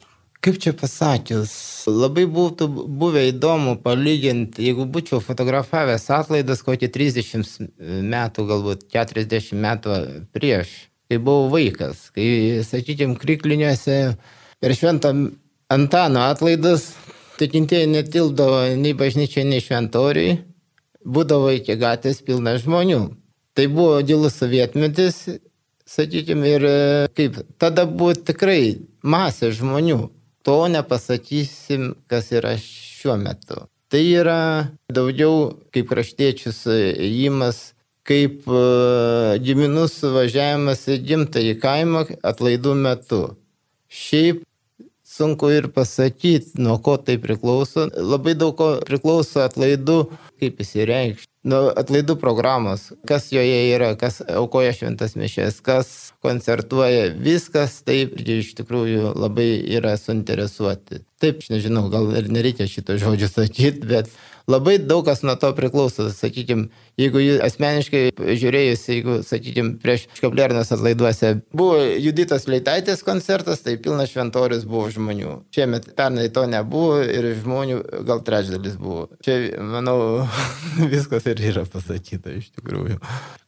Kaip 0.44 0.58
čia 0.60 0.74
pasakius, 0.76 1.52
labai 1.88 2.26
būtų 2.28 2.66
buvę 3.00 3.22
įdomu 3.30 3.78
palyginti, 3.84 4.66
jeigu 4.66 4.84
būčiau 4.92 5.22
fotografavęs 5.24 6.04
atlaidas 6.12 6.60
kokį 6.66 6.90
30 6.92 7.70
metų, 8.12 8.44
galbūt 8.50 8.84
40 8.92 9.56
metų 9.64 9.96
prieš, 10.36 10.74
kai 11.08 11.16
buvau 11.16 11.48
vaikas, 11.54 12.10
kai, 12.12 12.26
sakykime, 12.68 13.16
krikliniuose 13.20 13.98
ir 14.64 14.76
šventą 14.76 15.14
Antano 15.72 16.26
atlaidas, 16.28 16.90
tikintieji 17.40 17.88
netildavo 17.88 18.66
nei 18.76 18.92
bažnyčiai, 18.92 19.46
nei 19.48 19.64
šventoriui, 19.64 20.36
būdavo 21.08 21.54
iki 21.56 21.80
gatvės 21.80 22.20
pilna 22.26 22.58
žmonių. 22.60 23.00
Tai 23.54 23.66
buvo 23.70 24.00
gilus 24.02 24.34
sovietmetis, 24.40 25.28
sakykime, 25.86 26.48
ir 26.56 26.64
e, 26.66 26.78
kaip 27.14 27.36
tada 27.62 27.84
buvo 27.86 28.16
tikrai 28.18 28.80
masė 29.02 29.52
žmonių. 29.54 30.08
To 30.44 30.56
nepasakysim, 30.68 31.92
kas 32.10 32.32
yra 32.34 32.56
šiuo 32.60 33.14
metu. 33.20 33.62
Tai 33.88 34.02
yra 34.02 34.40
daugiau 34.92 35.54
kaip 35.72 35.86
kraštiečius 35.92 36.64
įimas, 36.68 37.60
kaip 38.04 38.42
uh, 38.50 39.38
giminus 39.40 39.94
važiavimas 40.02 40.82
į 40.92 40.98
gimtąjį 41.08 41.54
kaimą 41.62 42.02
atlaidų 42.26 42.74
metu. 42.76 43.20
Šiaip 43.88 44.42
sunku 45.08 45.52
ir 45.54 45.70
pasakyti, 45.72 46.58
nuo 46.60 46.76
ko 46.84 46.98
tai 47.00 47.16
priklauso. 47.22 47.86
Labai 47.94 48.34
daug 48.36 48.56
ko 48.58 48.74
priklauso 48.84 49.46
atlaidų, 49.46 50.00
kaip 50.42 50.60
įsireikšti 50.66 51.33
nu, 51.48 51.60
atlaidų 51.76 52.16
programos, 52.20 52.88
kas 53.08 53.28
joje 53.32 53.58
yra, 53.74 53.92
kas 54.00 54.20
aukoja 54.24 54.72
šventas 54.76 55.14
mišės, 55.18 55.60
kas 55.64 55.90
koncertuoja, 56.24 57.10
viskas 57.20 57.82
taip 57.84 58.16
iš 58.20 58.54
tikrųjų 58.58 59.12
labai 59.12 59.48
yra 59.76 59.94
suinteresuoti. 60.00 61.02
Taip, 61.20 61.42
aš 61.44 61.52
nežinau, 61.52 61.86
gal 61.92 62.08
ir 62.16 62.30
nereikia 62.32 62.68
šito 62.70 62.96
žodžio 63.00 63.28
sakyti, 63.32 63.84
bet 63.88 64.10
labai 64.50 64.78
daug 64.80 65.04
kas 65.06 65.22
nuo 65.24 65.36
to 65.40 65.52
priklauso. 65.56 66.08
Sakykime, 66.12 66.70
jeigu 67.00 67.22
asmeniškai 67.44 68.02
žiūrėjus, 68.14 68.82
jeigu, 68.90 69.18
sakykime, 69.26 69.74
prieš 69.82 70.06
Škablernas 70.18 70.72
atlaiduose 70.74 71.34
buvo 71.56 71.78
Juditos 72.00 72.46
Leitaitės 72.50 73.04
koncertas, 73.06 73.64
tai 73.64 73.76
pilnas 73.82 74.12
šventorius 74.12 74.66
buvo 74.68 74.88
žmonių. 74.94 75.36
Šiemet 75.54 75.90
pernai 75.98 76.28
to 76.34 76.46
nebuvo 76.50 77.00
ir 77.02 77.32
žmonių 77.40 77.80
gal 78.06 78.22
trečdalis 78.26 78.76
buvo. 78.80 79.08
Čia, 79.24 79.38
manau, 79.74 79.98
viskas 80.94 81.26
ir 81.30 81.42
yra 81.52 81.64
pasakyta 81.70 82.36
iš 82.38 82.52
tikrųjų. 82.58 83.00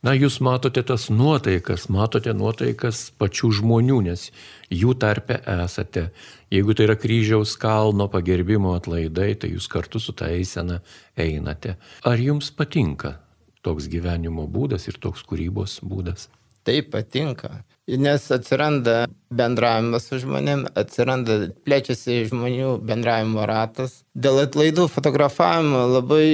Na, 0.06 0.14
jūs 0.14 0.38
matote 0.44 0.82
tas 0.86 1.08
nuotaikas, 1.10 1.88
matote 1.92 2.34
nuotaikas 2.36 3.10
pačių 3.18 3.52
žmonių, 3.60 4.00
nes 4.10 4.30
jų 4.70 4.94
tarpe 5.02 5.40
esate. 5.56 6.10
Jeigu 6.52 6.76
tai 6.78 6.86
yra 6.86 6.94
kryžiaus 6.98 7.56
kalno 7.58 8.06
pagerbimo 8.10 8.76
atlaidai, 8.78 9.32
tai 9.34 9.50
jūs 9.56 9.66
kartu 9.70 9.98
su 10.02 10.14
ta 10.14 10.30
eisena 10.30 10.78
einate. 11.18 11.74
Ar 12.06 12.22
jums 12.22 12.52
patinka 12.54 13.16
toks 13.66 13.90
gyvenimo 13.92 14.46
būdas 14.50 14.86
ir 14.90 14.98
toks 15.02 15.26
kūrybos 15.26 15.80
būdas? 15.82 16.28
Taip 16.66 16.90
patinka. 16.90 17.60
Nes 17.86 18.24
atsiranda 18.34 19.04
bendravimas 19.30 20.08
su 20.08 20.18
žmonėm, 20.18 20.64
atsiranda, 20.74 21.52
plečiasi 21.66 22.24
žmonių 22.30 22.72
bendravimo 22.86 23.44
ratas. 23.46 24.00
Dėl 24.18 24.42
atlaidų 24.42 24.88
fotografavimo 24.90 25.84
labai 25.92 26.26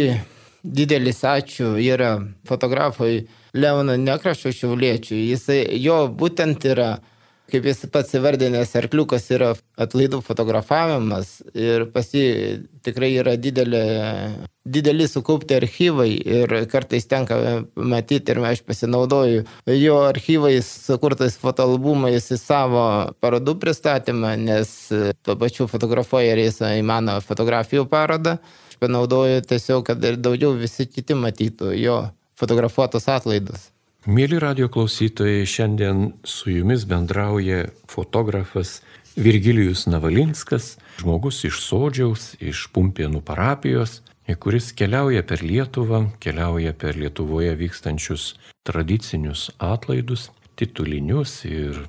didelis 0.62 1.20
ačiū 1.26 1.74
yra 1.76 2.14
fotografui 2.48 3.26
Leono 3.52 3.98
Nekrašo 4.00 4.54
Šiauliečiui. 4.56 5.26
Jisai, 5.34 5.60
jo 5.82 6.06
būtent 6.08 6.64
yra 6.72 6.94
kaip 7.52 7.66
jis 7.68 7.84
pats 7.92 8.14
įvardinęs, 8.16 8.72
arkliukas 8.80 9.26
yra 9.34 9.52
atlaidų 9.80 10.22
fotografavimas 10.24 11.34
ir 11.52 11.84
pas 11.92 12.08
jį 12.14 12.24
tikrai 12.86 13.10
yra 13.20 13.34
didelė, 13.40 13.82
dideli 14.64 15.08
sukaupti 15.10 15.56
archyvai 15.58 16.08
ir 16.38 16.54
kartais 16.72 17.08
tenka 17.10 17.38
matyti 17.76 18.32
ir 18.32 18.40
aš 18.48 18.62
pasinaudoju 18.68 19.44
jo 19.76 19.98
archyvais 20.06 20.70
sukurtais 20.86 21.36
fotoalbumais 21.42 22.30
į 22.32 22.40
savo 22.40 22.86
parodų 23.22 23.58
pristatymą, 23.62 24.34
nes 24.40 24.72
tuo 25.22 25.36
pačiu 25.40 25.68
fotografuoja 25.70 26.32
ir 26.36 26.46
jis 26.46 26.62
į 26.72 26.82
mano 26.88 27.18
fotografijų 27.24 27.84
parodą. 27.92 28.38
Aš 28.72 28.80
panaudoju 28.80 29.44
tiesiog, 29.50 29.84
kad 29.90 30.08
ir 30.08 30.18
daugiau 30.20 30.56
visi 30.58 30.88
kiti 30.88 31.18
matytų 31.18 31.76
jo 31.76 32.00
fotografuotus 32.40 33.08
atlaidus. 33.12 33.71
Mėly 34.02 34.40
radio 34.42 34.66
klausytojai, 34.66 35.44
šiandien 35.46 36.08
su 36.26 36.50
jumis 36.50 36.82
bendrauja 36.90 37.68
fotografas 37.86 38.80
Virgilijus 39.14 39.84
Navalinskas, 39.86 40.72
žmogus 40.98 41.44
iš 41.46 41.60
Sodžiaus, 41.62 42.24
iš 42.42 42.64
Pumpienų 42.74 43.20
parapijos, 43.22 44.00
kuris 44.42 44.72
keliauja 44.74 45.22
per 45.22 45.46
Lietuvą, 45.46 46.02
keliauja 46.18 46.74
per 46.74 46.98
Lietuvoje 46.98 47.54
vykstančius 47.62 48.32
tradicinius 48.66 49.52
atlaidus, 49.62 50.32
titulinius 50.58 51.38
ir 51.46 51.84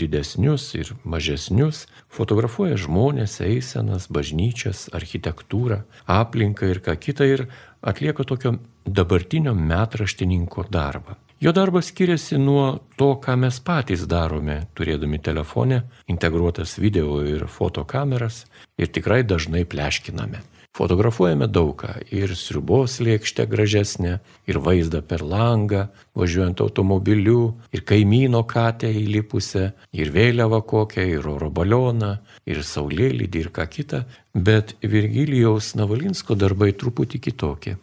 didesnius 0.00 0.72
ir 0.80 0.96
mažesnius, 1.04 1.84
fotografuoja 2.08 2.80
žmonės, 2.80 3.36
eisenas, 3.44 4.08
bažnyčias, 4.08 4.88
architektūrą, 4.96 5.82
aplinką 6.08 6.72
ir 6.72 6.80
ką 6.80 6.96
kitą 6.96 7.28
ir 7.28 7.50
atlieka 7.84 8.24
tokio 8.24 8.56
dabartinio 8.88 9.52
metraštininko 9.52 10.64
darbą. 10.72 11.20
Jo 11.40 11.52
darbas 11.56 11.86
skiriasi 11.88 12.36
nuo 12.38 12.64
to, 13.00 13.14
ką 13.24 13.32
mes 13.40 13.62
patys 13.64 14.02
darome, 14.04 14.58
turėdami 14.76 15.22
telefonę, 15.24 15.78
integruotas 16.12 16.74
video 16.76 17.22
ir 17.24 17.46
fotokameras 17.48 18.42
ir 18.76 18.92
tikrai 18.92 19.22
dažnai 19.24 19.62
pleškiname. 19.64 20.42
Fotografuojame 20.76 21.48
daugą 21.48 21.94
ir 22.12 22.36
sriubos 22.36 22.98
lėkštę 23.00 23.48
gražesnę, 23.48 24.12
ir 24.52 24.60
vaizdą 24.60 25.00
per 25.00 25.24
langą, 25.24 25.86
važiuojant 26.12 26.60
automobiliu, 26.60 27.56
ir 27.72 27.88
kaimyno 27.88 28.44
katę 28.44 28.92
įlipusią, 29.00 29.70
ir 29.96 30.12
vėliavą 30.12 30.60
kokią, 30.60 31.08
ir 31.16 31.24
oro 31.24 31.48
balioną, 31.48 32.18
ir 32.44 32.60
saulėlydį, 32.60 33.46
ir 33.46 33.54
ką 33.56 33.70
kitą, 33.78 34.04
bet 34.34 34.76
Virgilijaus 34.84 35.72
Navalinsko 35.72 36.36
darbai 36.36 36.74
truputį 36.76 37.28
kitokie. 37.30 37.80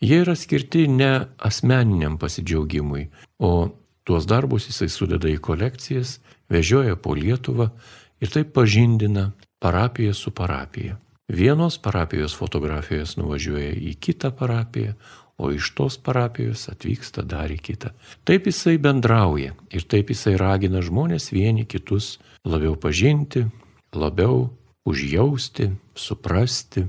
Jie 0.00 0.22
yra 0.22 0.36
skirti 0.38 0.86
ne 0.88 1.26
asmeniniam 1.38 2.18
pasidžiaugimui, 2.18 3.08
o 3.38 3.70
tuos 4.06 4.26
darbus 4.30 4.68
jisai 4.70 4.88
sudeda 4.92 5.30
į 5.30 5.40
kolekcijas, 5.42 6.18
vežioja 6.48 6.96
po 6.96 7.16
Lietuvą 7.18 7.70
ir 8.22 8.30
taip 8.32 8.54
pažindina 8.54 9.32
parapiją 9.60 10.14
su 10.14 10.30
parapija. 10.30 10.96
Vienos 11.28 11.76
parapijos 11.82 12.32
fotografijos 12.32 13.18
nuvažiuoja 13.18 13.74
į 13.76 13.96
kitą 14.00 14.30
parapiją, 14.32 14.94
o 15.38 15.50
iš 15.54 15.70
tos 15.76 15.98
parapijos 16.02 16.64
atvyksta 16.70 17.22
dar 17.22 17.50
į 17.52 17.58
kitą. 17.62 17.92
Taip 18.26 18.48
jisai 18.48 18.78
bendrauja 18.82 19.52
ir 19.70 19.84
taip 19.86 20.10
jisai 20.10 20.34
ragina 20.40 20.80
žmonės 20.82 21.30
vieni 21.30 21.66
kitus 21.68 22.16
labiau 22.48 22.74
pažinti, 22.80 23.44
labiau 23.94 24.48
užjausti, 24.88 25.68
suprasti, 25.94 26.86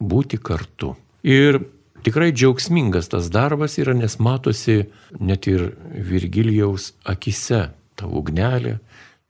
būti 0.00 0.40
kartu. 0.42 0.96
Ir 1.22 1.60
tikrai 2.04 2.32
džiaugsmingas 2.32 3.10
tas 3.12 3.30
darbas 3.32 3.78
yra, 3.80 3.94
nes 3.94 4.18
matosi 4.18 4.82
net 5.20 5.46
ir 5.50 5.72
Virgilijaus 5.92 6.92
akise 7.08 7.68
ta 7.96 8.08
ugnelė 8.08 8.78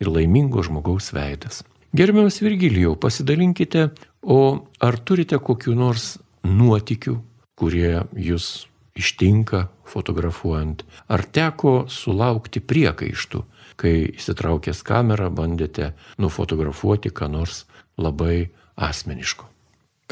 ir 0.02 0.10
laimingo 0.10 0.64
žmogaus 0.64 1.12
veidas. 1.14 1.62
Gerbiamas 1.92 2.40
Virgilijau, 2.40 2.96
pasidalinkite, 2.96 3.90
o 4.22 4.64
ar 4.80 4.96
turite 5.04 5.36
kokiu 5.36 5.74
nors 5.76 6.16
nuotikių, 6.46 7.18
kurie 7.58 8.00
jūs 8.16 8.64
ištinka 8.96 9.66
fotografuojant? 9.92 10.86
Ar 11.12 11.24
teko 11.28 11.84
sulaukti 11.92 12.64
priekaištų, 12.64 13.44
kai 13.76 13.94
įsitraukęs 14.16 14.82
kamerą 14.88 15.28
bandėte 15.36 15.92
nufotografuoti 16.22 17.12
ką 17.12 17.28
nors 17.36 17.64
labai 18.00 18.48
asmeniško? 18.76 19.51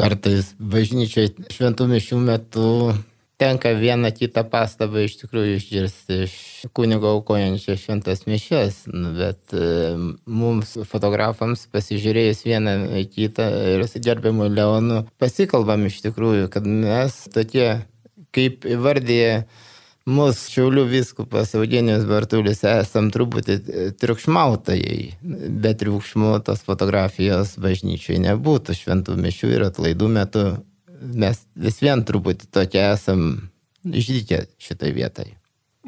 Kartais 0.00 0.54
bažnyčiai 0.56 1.28
šventų 1.52 1.86
mišių 1.90 2.18
metu 2.24 2.68
tenka 3.40 3.72
vieną 3.76 4.10
kitą 4.16 4.44
pastabą 4.52 5.02
iš 5.04 5.18
tikrųjų 5.22 5.56
išgirsti 5.58 6.18
iš 6.26 6.34
kunigo 6.76 7.14
aukojančio 7.16 7.76
šventas 7.80 8.26
mišes, 8.28 8.82
nu, 8.92 9.14
bet 9.16 9.54
e, 9.56 9.92
mums 10.28 10.74
fotografams 10.88 11.66
pasižiūrėjus 11.72 12.44
vieną 12.44 12.74
kitą 13.14 13.48
ir 13.74 13.86
su 13.88 14.02
gerbiamu 14.04 14.50
Leonu 14.52 15.02
pasikalbam 15.20 15.86
iš 15.88 16.02
tikrųjų, 16.04 16.50
kad 16.52 16.68
mes 16.68 17.16
tokie, 17.32 17.68
kaip 18.36 18.68
įvardyje 18.68 19.42
mūsų 20.10 20.52
Šiaulių 20.54 20.84
viskupas 20.90 21.54
Eugenijus 21.58 22.06
Bartulis 22.08 22.62
esam 22.66 23.10
truputį 23.14 23.58
triukšmautojai, 24.00 24.98
bet 25.62 25.80
triukšmų 25.82 26.32
tos 26.46 26.64
fotografijos 26.66 27.56
bažnyčiai 27.62 28.20
nebūtų 28.26 28.76
šventų 28.78 29.16
mišių 29.20 29.52
ir 29.54 29.66
atlaidų 29.70 30.10
metu 30.12 30.44
mes 31.00 31.44
vis 31.56 31.80
vien 31.82 32.04
truputį 32.06 32.50
tokie 32.52 32.82
esam 32.82 33.28
išdykę 33.84 34.44
šitai 34.60 34.92
vietai. 34.96 35.28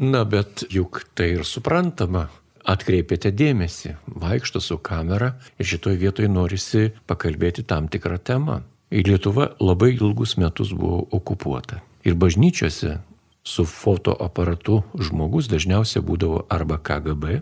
Na, 0.00 0.24
bet 0.24 0.64
juk 0.72 1.02
tai 1.14 1.34
ir 1.36 1.44
suprantama. 1.48 2.30
Atkreipėte 2.62 3.32
dėmesį, 3.34 3.96
vaikšto 4.22 4.60
su 4.62 4.76
kamera 4.78 5.32
ir 5.58 5.66
šitoje 5.66 5.98
vietoje 5.98 6.28
norisi 6.30 6.92
pakalbėti 7.10 7.64
tam 7.66 7.88
tikrą 7.90 8.20
temą. 8.22 8.60
Lietuva 8.92 9.48
labai 9.58 9.96
ilgus 9.96 10.36
metus 10.38 10.70
buvo 10.76 11.00
okupuota. 11.10 11.80
Ir 12.06 12.14
bažnyčiose 12.14 13.00
su 13.44 13.64
fotoaparatu 13.66 14.82
žmogus 14.98 15.48
dažniausiai 15.50 16.04
būdavo 16.04 16.44
arba 16.50 16.78
KGB, 16.78 17.40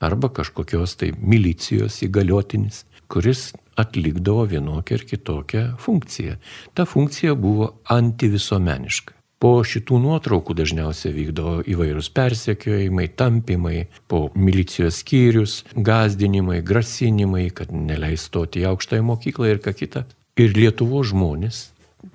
arba 0.00 0.28
kažkokios 0.32 0.96
tai 1.00 1.12
milicijos 1.18 2.00
įgaliotinis, 2.06 2.84
kuris 3.12 3.52
atlikdavo 3.76 4.44
vienokią 4.48 4.98
ar 4.98 5.04
kitokią 5.08 5.64
funkciją. 5.80 6.36
Ta 6.74 6.86
funkcija 6.88 7.34
buvo 7.34 7.72
antivisuomeniška. 7.92 9.14
Po 9.42 9.56
šitų 9.66 9.96
nuotraukų 9.98 10.54
dažniausiai 10.54 11.10
vykdavo 11.16 11.64
įvairūs 11.66 12.12
persekiojimai, 12.14 13.08
tampimai, 13.18 13.88
po 14.06 14.28
milicijos 14.38 15.00
skyrius, 15.02 15.56
gazdinimai, 15.74 16.60
grasinimai, 16.62 17.48
kad 17.50 17.72
neleis 17.74 18.28
stoti 18.28 18.62
į 18.62 18.68
aukštąją 18.70 19.08
mokyklą 19.08 19.50
ir 19.50 19.58
ką 19.64 19.74
kitą. 19.80 20.04
Ir 20.38 20.54
Lietuvo 20.54 21.02
žmonės, 21.02 21.72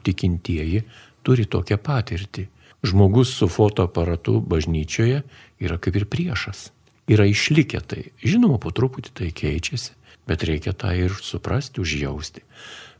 tikintieji, 0.07 0.85
turi 1.27 1.43
tokią 1.51 1.77
patirtį. 1.83 2.47
Žmogus 2.85 3.33
su 3.37 3.47
fotoaparatu 3.49 4.39
bažnyčioje 4.41 5.23
yra 5.59 5.77
kaip 5.81 5.95
ir 5.95 6.05
priešas. 6.05 6.71
Yra 7.07 7.25
išlikę 7.25 7.79
tai. 7.81 8.09
Žinoma, 8.21 8.59
po 8.61 8.73
truputį 8.75 9.13
tai 9.15 9.31
keičiasi 9.31 9.97
bet 10.27 10.43
reikia 10.43 10.73
tą 10.75 10.91
ir 10.95 11.15
suprasti, 11.21 11.81
užjausti. 11.81 12.43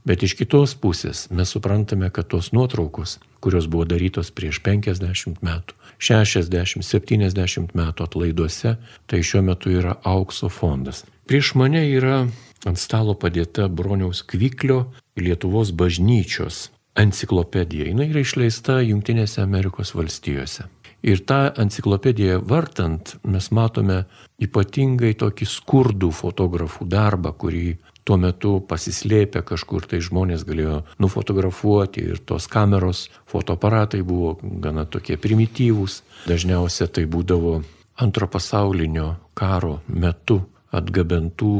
Bet 0.07 0.23
iš 0.23 0.37
kitos 0.39 0.73
pusės 0.79 1.25
mes 1.35 1.51
suprantame, 1.51 2.07
kad 2.15 2.29
tos 2.31 2.53
nuotraukos, 2.55 3.17
kurios 3.43 3.67
buvo 3.67 3.83
darytos 3.83 4.31
prieš 4.31 4.61
50 4.63 5.43
metų, 5.43 5.75
60, 5.99 6.85
70 6.87 7.75
metų 7.75 8.07
atlaiduose, 8.07 8.77
tai 9.05 9.19
šiuo 9.19 9.43
metu 9.49 9.73
yra 9.75 9.97
aukso 10.07 10.47
fondas. 10.47 11.03
Prieš 11.27 11.57
mane 11.59 11.83
yra 11.91 12.21
ant 12.67 12.79
stalo 12.79 13.17
padėta 13.19 13.67
broniaus 13.67 14.23
Kviklio 14.23 14.85
Lietuvos 15.19 15.73
bažnyčios 15.75 16.69
enciklopedija. 16.97 17.87
Jis 17.91 18.09
yra 18.11 18.23
išleista 18.23 18.79
Junktinėse 18.81 19.41
Amerikos 19.43 19.93
valstijose. 19.95 20.67
Ir 21.05 21.21
tą 21.29 21.51
enciklopediją 21.61 22.39
vartant 22.49 23.13
mes 23.23 23.51
matome 23.53 24.01
ypatingai 24.41 25.13
tokį 25.19 25.45
skurdų 25.45 26.09
fotografų 26.11 26.87
darbą, 26.89 27.35
kurį 27.37 27.77
tuo 28.07 28.17
metu 28.17 28.57
pasislėpę 28.65 29.43
kažkur 29.45 29.85
tai 29.85 29.99
žmonės 30.01 30.45
galėjo 30.47 30.81
nufotografuoti 31.03 32.05
ir 32.07 32.21
tos 32.25 32.47
kameros, 32.49 33.07
fotoaparatai 33.29 34.01
buvo 34.01 34.37
gana 34.63 34.87
tokie 34.89 35.19
primityvūs. 35.21 36.01
Dažniausiai 36.27 36.89
tai 36.89 37.05
būdavo 37.05 37.59
antro 38.01 38.29
pasaulinio 38.31 39.13
karo 39.37 39.81
metu 39.87 40.41
atgabentų 40.73 41.53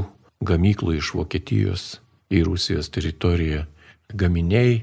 gamyklų 0.48 0.98
iš 0.98 1.14
Vokietijos 1.18 1.88
į 2.34 2.44
Rusijos 2.48 2.90
teritoriją 2.94 3.66
gaminiai, 4.16 4.82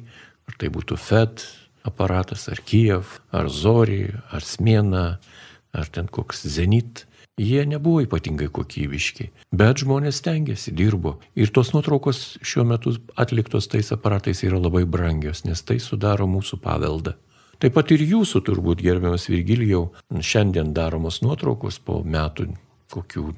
ar 0.49 0.59
tai 0.61 0.71
būtų 0.73 0.99
FED, 1.01 1.45
aparatas, 1.85 2.49
ar 2.49 2.61
Kijev, 2.65 3.19
ar 3.35 3.51
Zori, 3.53 4.09
ar 4.33 4.45
Smėna, 4.45 5.05
ar 5.75 5.91
ten 5.93 6.09
koks 6.09 6.45
Zenit. 6.49 7.05
Jie 7.41 7.65
nebuvo 7.67 8.05
ypatingai 8.05 8.47
kokybiški, 8.55 9.25
bet 9.59 9.81
žmonės 9.83 10.21
stengiasi, 10.23 10.71
dirbo. 10.71 11.17
Ir 11.35 11.51
tos 11.51 11.73
nuotraukos 11.75 12.21
šiuo 12.47 12.63
metu 12.71 12.93
atliktos 13.19 13.67
tais 13.73 13.91
aparatais 13.91 14.45
yra 14.47 14.61
labai 14.63 14.85
brangios, 14.87 15.43
nes 15.43 15.65
tai 15.67 15.81
sudaro 15.83 16.29
mūsų 16.31 16.61
paveldą. 16.63 17.17
Taip 17.59 17.75
pat 17.75 17.91
ir 17.91 18.05
jūsų 18.07 18.43
turbūt, 18.47 18.83
gerbiamas 18.87 19.27
Virgilijau, 19.31 19.89
šiandien 20.15 20.71
daromos 20.77 21.23
nuotraukos 21.27 21.81
po 21.83 22.03
metų 22.07 22.53
kokių 22.95 23.33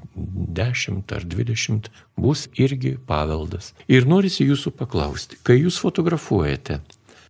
10 0.58 1.14
ar 1.16 1.24
20 1.24 1.88
bus 2.20 2.46
irgi 2.60 2.96
paveldas. 3.08 3.72
Ir 3.88 4.08
norisi 4.08 4.44
jūsų 4.44 4.74
paklausti, 4.76 5.38
kai 5.46 5.58
jūs 5.62 5.78
fotografuojate, 5.80 6.80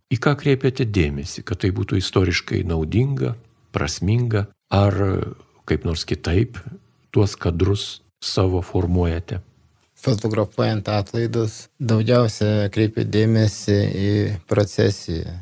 Į 0.07 0.21
ką 0.23 0.37
kreipiate 0.39 0.85
dėmesį, 0.87 1.41
kad 1.43 1.59
tai 1.59 1.73
būtų 1.75 1.97
istoriškai 1.99 2.61
naudinga, 2.63 3.33
prasminga, 3.75 4.45
ar 4.71 4.95
kaip 5.67 5.83
nors 5.83 6.05
kitaip 6.07 6.55
tuos 7.11 7.35
kadrus 7.35 7.99
savo 8.23 8.61
formuojate? 8.63 9.41
Fotografuojant 9.99 10.87
atlaidus, 10.93 11.65
daugiausia 11.83 12.69
kreipiu 12.71 13.03
dėmesį 13.03 13.77
į 13.99 14.13
procesiją. 14.47 15.33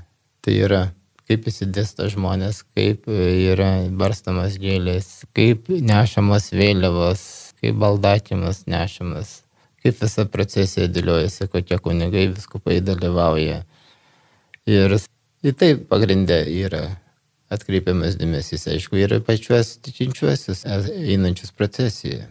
Tai 0.41 0.57
yra, 0.57 0.81
kaip 1.29 1.45
įsidėsta 1.51 2.09
žmonės, 2.09 2.63
kaip 2.73 3.05
yra 3.11 3.69
barstamas 3.93 4.57
gėlės, 4.57 5.27
kaip 5.37 5.69
nešamas 5.69 6.49
vėliavos, 6.57 7.21
kaip 7.61 7.77
baldakimas 7.85 8.63
nešamas, 8.65 9.43
kaip 9.85 10.01
visa 10.01 10.25
procesija 10.25 10.89
dėliojasi, 10.89 11.51
kokie 11.53 11.77
kunigai 11.77 12.31
viskupai 12.33 12.81
dalyvauja 12.81 13.61
Ir 14.65 14.95
į 15.45 15.51
tai 15.53 15.75
pagrindę 15.77 16.39
yra 16.49 16.87
atkreipiamas 17.53 18.15
dėmesys, 18.17 18.65
aišku, 18.71 18.97
ir 18.97 19.19
pačiuos 19.25 19.75
tikinčiuosius 19.85 20.63
einančius 20.65 21.53
procesijoje. 21.53 22.25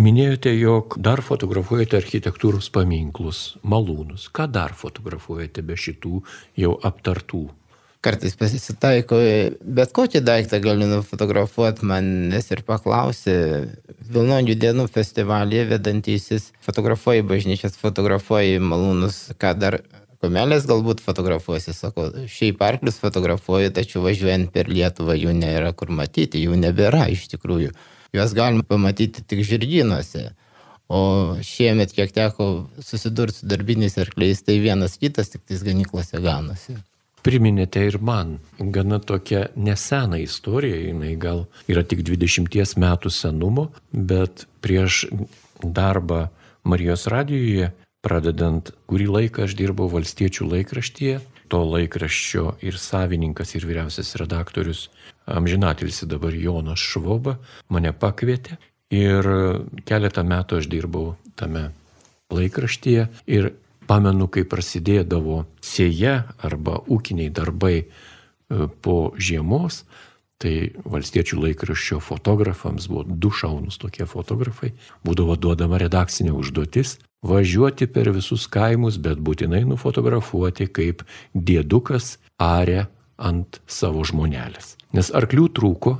Minėjote, 0.00 0.52
jog 0.56 0.94
dar 1.00 1.20
fotografuojate 1.24 1.98
architektūros 1.98 2.70
paminklus, 2.72 3.56
malūnus. 3.64 4.28
Ką 4.32 4.46
dar 4.52 4.76
fotografuojate 4.76 5.64
be 5.64 5.76
šitų 5.76 6.20
jau 6.60 6.74
aptartų? 6.88 7.46
Kartais 8.00 8.32
pasitaiko, 8.40 9.18
bet 9.60 9.90
kokį 9.96 10.22
daiktą 10.24 10.60
galiu 10.64 10.86
nufotografuoti, 10.88 11.84
manęs 11.88 12.48
ir 12.48 12.62
paklausė, 12.64 13.34
Vilnonių 14.10 14.56
dienų 14.56 14.86
festivalyje 14.90 15.66
vedantysis 15.74 16.48
fotografuoja 16.64 17.26
bažnyčias, 17.28 17.76
fotografuoja 17.80 18.56
malūnus, 18.64 19.20
ką 19.36 19.52
dar 19.60 19.76
Komelės 20.20 20.66
galbūt 20.68 21.00
fotografuosi, 21.00 21.72
sako, 21.72 22.10
šiaip 22.28 22.60
arklius 22.60 22.98
fotografuoju, 23.00 23.70
tačiau 23.72 24.02
važiuojant 24.04 24.50
per 24.52 24.68
Lietuvą 24.68 25.16
jų 25.16 25.32
nėra 25.38 25.72
kur 25.72 25.88
matyti, 25.96 26.42
jų 26.44 26.58
nebėra 26.60 27.06
iš 27.08 27.24
tikrųjų. 27.32 27.72
Juos 28.12 28.34
galima 28.36 28.66
pamatyti 28.66 29.24
tik 29.24 29.40
žirgynuose. 29.48 30.26
O 30.92 31.00
šiemet, 31.46 31.94
kiek 31.96 32.12
teko 32.12 32.50
susidurti 32.82 33.40
su 33.40 33.48
darbiniais 33.48 33.96
arkliais, 34.02 34.42
tai 34.44 34.58
vienas 34.60 34.98
kitas 35.00 35.32
tik 35.32 35.46
tais 35.48 35.62
ganyklose 35.64 36.20
ganosi. 36.20 36.76
Priminėte 37.24 37.80
ir 37.86 37.96
man 38.04 38.38
gana 38.58 38.98
tokią 39.00 39.46
neseną 39.56 40.20
istoriją, 40.24 40.82
jinai 40.90 41.14
gal 41.20 41.46
yra 41.70 41.84
tik 41.86 42.02
20 42.04 42.76
metų 42.80 43.12
senumo, 43.12 43.70
bet 43.92 44.44
prieš 44.60 45.06
darbą 45.64 46.26
Marijos 46.64 47.06
radijoje 47.08 47.70
Pradedant 48.00 48.70
kurį 48.88 49.10
laiką 49.12 49.44
aš 49.44 49.54
dirbau 49.58 49.90
valstiečių 49.92 50.48
laikraštyje 50.54 51.18
to 51.50 51.60
laikraščio 51.66 52.54
ir 52.64 52.78
savininkas, 52.78 53.54
ir 53.58 53.66
vyriausias 53.68 54.14
redaktorius, 54.20 54.86
amžinatilsi 55.26 56.08
dabar 56.10 56.34
Jonas 56.34 56.82
Švoba, 56.82 57.38
mane 57.68 57.92
pakvietė. 57.92 58.58
Ir 58.94 59.26
keletą 59.86 60.24
metų 60.26 60.58
aš 60.58 60.68
dirbau 60.70 61.14
tame 61.38 61.68
laikraštyje 62.34 63.06
ir 63.30 63.52
pamenu, 63.90 64.26
kai 64.30 64.46
prasidėdavo 64.46 65.44
sėja 65.62 66.16
arba 66.46 66.78
ūkiniai 66.90 67.30
darbai 67.34 67.76
e, 67.82 67.86
po 68.82 69.12
žiemos, 69.18 69.84
tai 70.40 70.72
valstiečių 70.88 71.38
laikraščio 71.44 72.00
fotografams 72.02 72.88
buvo 72.90 73.04
du 73.06 73.30
šaunus 73.34 73.78
tokie 73.82 74.06
fotografai, 74.10 74.72
būdavo 75.06 75.36
duodama 75.38 75.78
redakcinė 75.82 76.34
užduotis 76.34 76.96
važiuoti 77.26 77.86
per 77.86 78.10
visus 78.14 78.46
kaimus, 78.50 78.98
bet 78.98 79.20
būtinai 79.20 79.64
nufotografuoti, 79.68 80.68
kaip 80.72 81.04
dėdukas 81.34 82.16
arė 82.40 82.86
ant 83.20 83.60
savo 83.68 84.04
žmonelės. 84.06 84.76
Nes 84.96 85.10
arklių 85.14 85.48
trūko, 85.56 85.98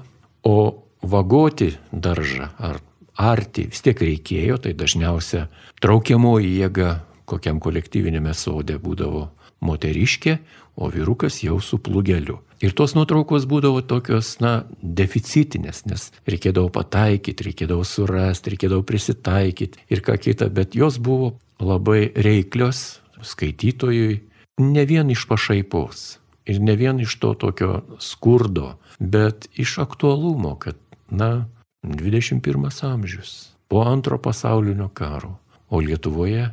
o 0.48 0.56
vagoti 1.02 1.74
daržą 1.92 2.48
ar 2.58 2.80
arti 3.20 3.66
vis 3.68 3.82
tiek 3.84 4.00
reikėjo, 4.00 4.56
tai 4.64 4.72
dažniausia 4.72 5.46
traukiamoji 5.84 6.56
jėga 6.62 6.94
kokiam 7.28 7.60
kolektyvinėme 7.62 8.32
sode 8.34 8.78
būdavo 8.80 9.28
moteriškė, 9.64 10.38
o 10.80 10.88
vyrukas 10.92 11.42
jau 11.44 11.58
su 11.60 11.78
plugeliu. 11.78 12.40
Ir 12.60 12.74
tos 12.76 12.92
nuotraukos 12.96 13.46
būdavo 13.48 13.80
tokios, 13.88 14.34
na, 14.44 14.64
deficitinės, 14.80 15.84
nes 15.88 16.08
reikėdavo 16.28 16.68
pataikyti, 16.74 17.46
reikėdavo 17.50 17.84
surasti, 17.88 18.54
reikėdavo 18.54 18.84
prisitaikyti 18.88 19.86
ir 19.88 20.02
ką 20.04 20.16
kita, 20.20 20.50
bet 20.52 20.76
jos 20.76 20.98
buvo 21.00 21.34
labai 21.60 22.10
reiklios 22.16 23.00
skaitytojui, 23.24 24.20
ne 24.60 24.84
vien 24.88 25.12
iš 25.12 25.24
pašaipos 25.28 26.20
ir 26.50 26.60
ne 26.60 26.76
vien 26.76 27.00
iš 27.00 27.16
to 27.22 27.32
tokio 27.34 27.80
skurdo, 28.00 28.74
bet 28.98 29.48
iš 29.56 29.78
aktualumo, 29.84 30.56
kad, 30.60 30.76
na, 31.08 31.46
21 31.84 32.68
amžius, 32.84 33.52
po 33.68 33.84
antro 33.88 34.18
pasaulinio 34.18 34.90
karo, 34.92 35.38
o 35.70 35.80
Lietuvoje 35.80 36.50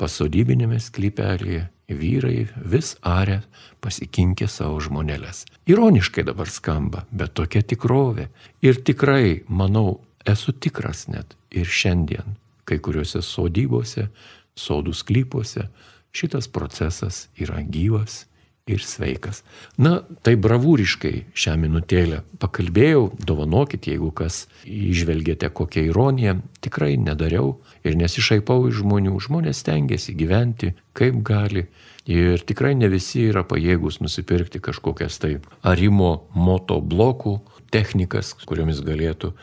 pasodybinėme 0.00 0.78
sklypelėje 0.80 1.66
vyrai 1.96 2.46
vis 2.72 2.94
arė 3.06 3.40
pasikinkė 3.84 4.48
savo 4.48 4.80
žmonelės. 4.82 5.44
Ironiškai 5.70 6.24
dabar 6.28 6.50
skamba, 6.50 7.04
bet 7.10 7.34
tokia 7.38 7.62
tikrovė. 7.62 8.28
Ir 8.62 8.80
tikrai, 8.86 9.42
manau, 9.48 10.00
esu 10.28 10.52
tikras 10.52 11.06
net 11.08 11.36
ir 11.50 11.66
šiandien, 11.66 12.36
kai 12.68 12.78
kuriuose 12.78 13.22
sodybose, 13.24 14.08
sodų 14.56 14.94
sklypuose, 14.94 15.66
šitas 16.12 16.50
procesas 16.50 17.28
yra 17.38 17.62
gyvas 17.62 18.24
ir 18.68 18.82
sveikas. 18.84 19.42
Na, 19.80 20.00
tai 20.24 20.36
bravūriškai 20.40 21.14
šią 21.34 21.56
minutėlę 21.60 22.22
pakalbėjau, 22.42 23.10
dovanokit, 23.26 23.88
jeigu 23.90 24.10
kas 24.16 24.44
išvelgėte 24.64 25.50
kokią 25.54 25.86
ironiją, 25.90 26.36
tikrai 26.64 26.94
nedariau 27.00 27.56
ir 27.84 27.96
nesišaipau 28.00 28.68
iš 28.68 28.82
žmonių. 28.82 29.16
Žmonės 29.26 29.62
stengiasi 29.64 30.16
gyventi 30.18 30.74
kaip 30.96 31.22
gali. 31.26 31.66
Ir 32.10 32.42
tikrai 32.42 32.74
ne 32.74 32.88
visi 32.90 33.26
yra 33.30 33.44
pajėgus 33.46 34.00
nusipirkti 34.02 34.62
kažkokias 34.64 35.20
tai 35.22 35.36
arimo 35.62 36.26
moto 36.34 36.80
blokų 36.80 37.36
technikas, 37.70 38.32
kuriomis 38.48 38.80
galėtų 38.82 39.34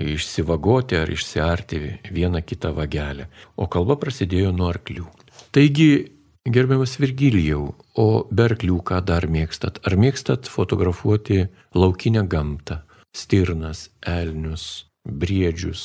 išsivagoti 0.00 0.98
ar 0.98 1.10
išsiarti 1.10 1.80
vieną 2.14 2.40
kitą 2.42 2.72
vagelę. 2.74 3.28
O 3.56 3.68
kalba 3.70 3.98
prasidėjo 4.00 4.54
nuo 4.54 4.70
arklių. 4.72 5.06
Taigi 5.54 6.13
Gerbiamas 6.44 6.98
Virgilijau, 7.00 7.70
o 7.96 8.26
berklių 8.28 8.82
ką 8.84 8.98
dar 9.08 9.24
mėgstat? 9.32 9.78
Ar 9.88 9.94
mėgstat 9.96 10.44
fotografuoti 10.52 11.46
laukinę 11.72 12.20
gamtą? 12.28 12.82
Stirnas, 13.16 13.86
elnius, 14.04 14.84
briedžius, 15.08 15.84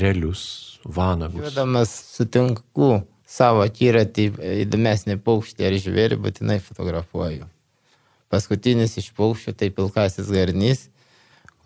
relius, 0.00 0.44
vanagus. 0.88 1.42
Žvedamas 1.44 1.92
sutinku 2.14 3.02
savo 3.28 3.66
tyratį 3.68 4.24
įdomesnį 4.62 5.18
paukštį 5.26 5.66
ar 5.68 5.76
žvėrį, 5.84 6.18
būtinai 6.24 6.56
fotografuoju. 6.64 7.50
Paskutinis 8.32 8.96
iš 8.96 9.10
paukščių 9.18 9.52
tai 9.60 9.68
pilkasis 9.76 10.30
garnys, 10.32 10.86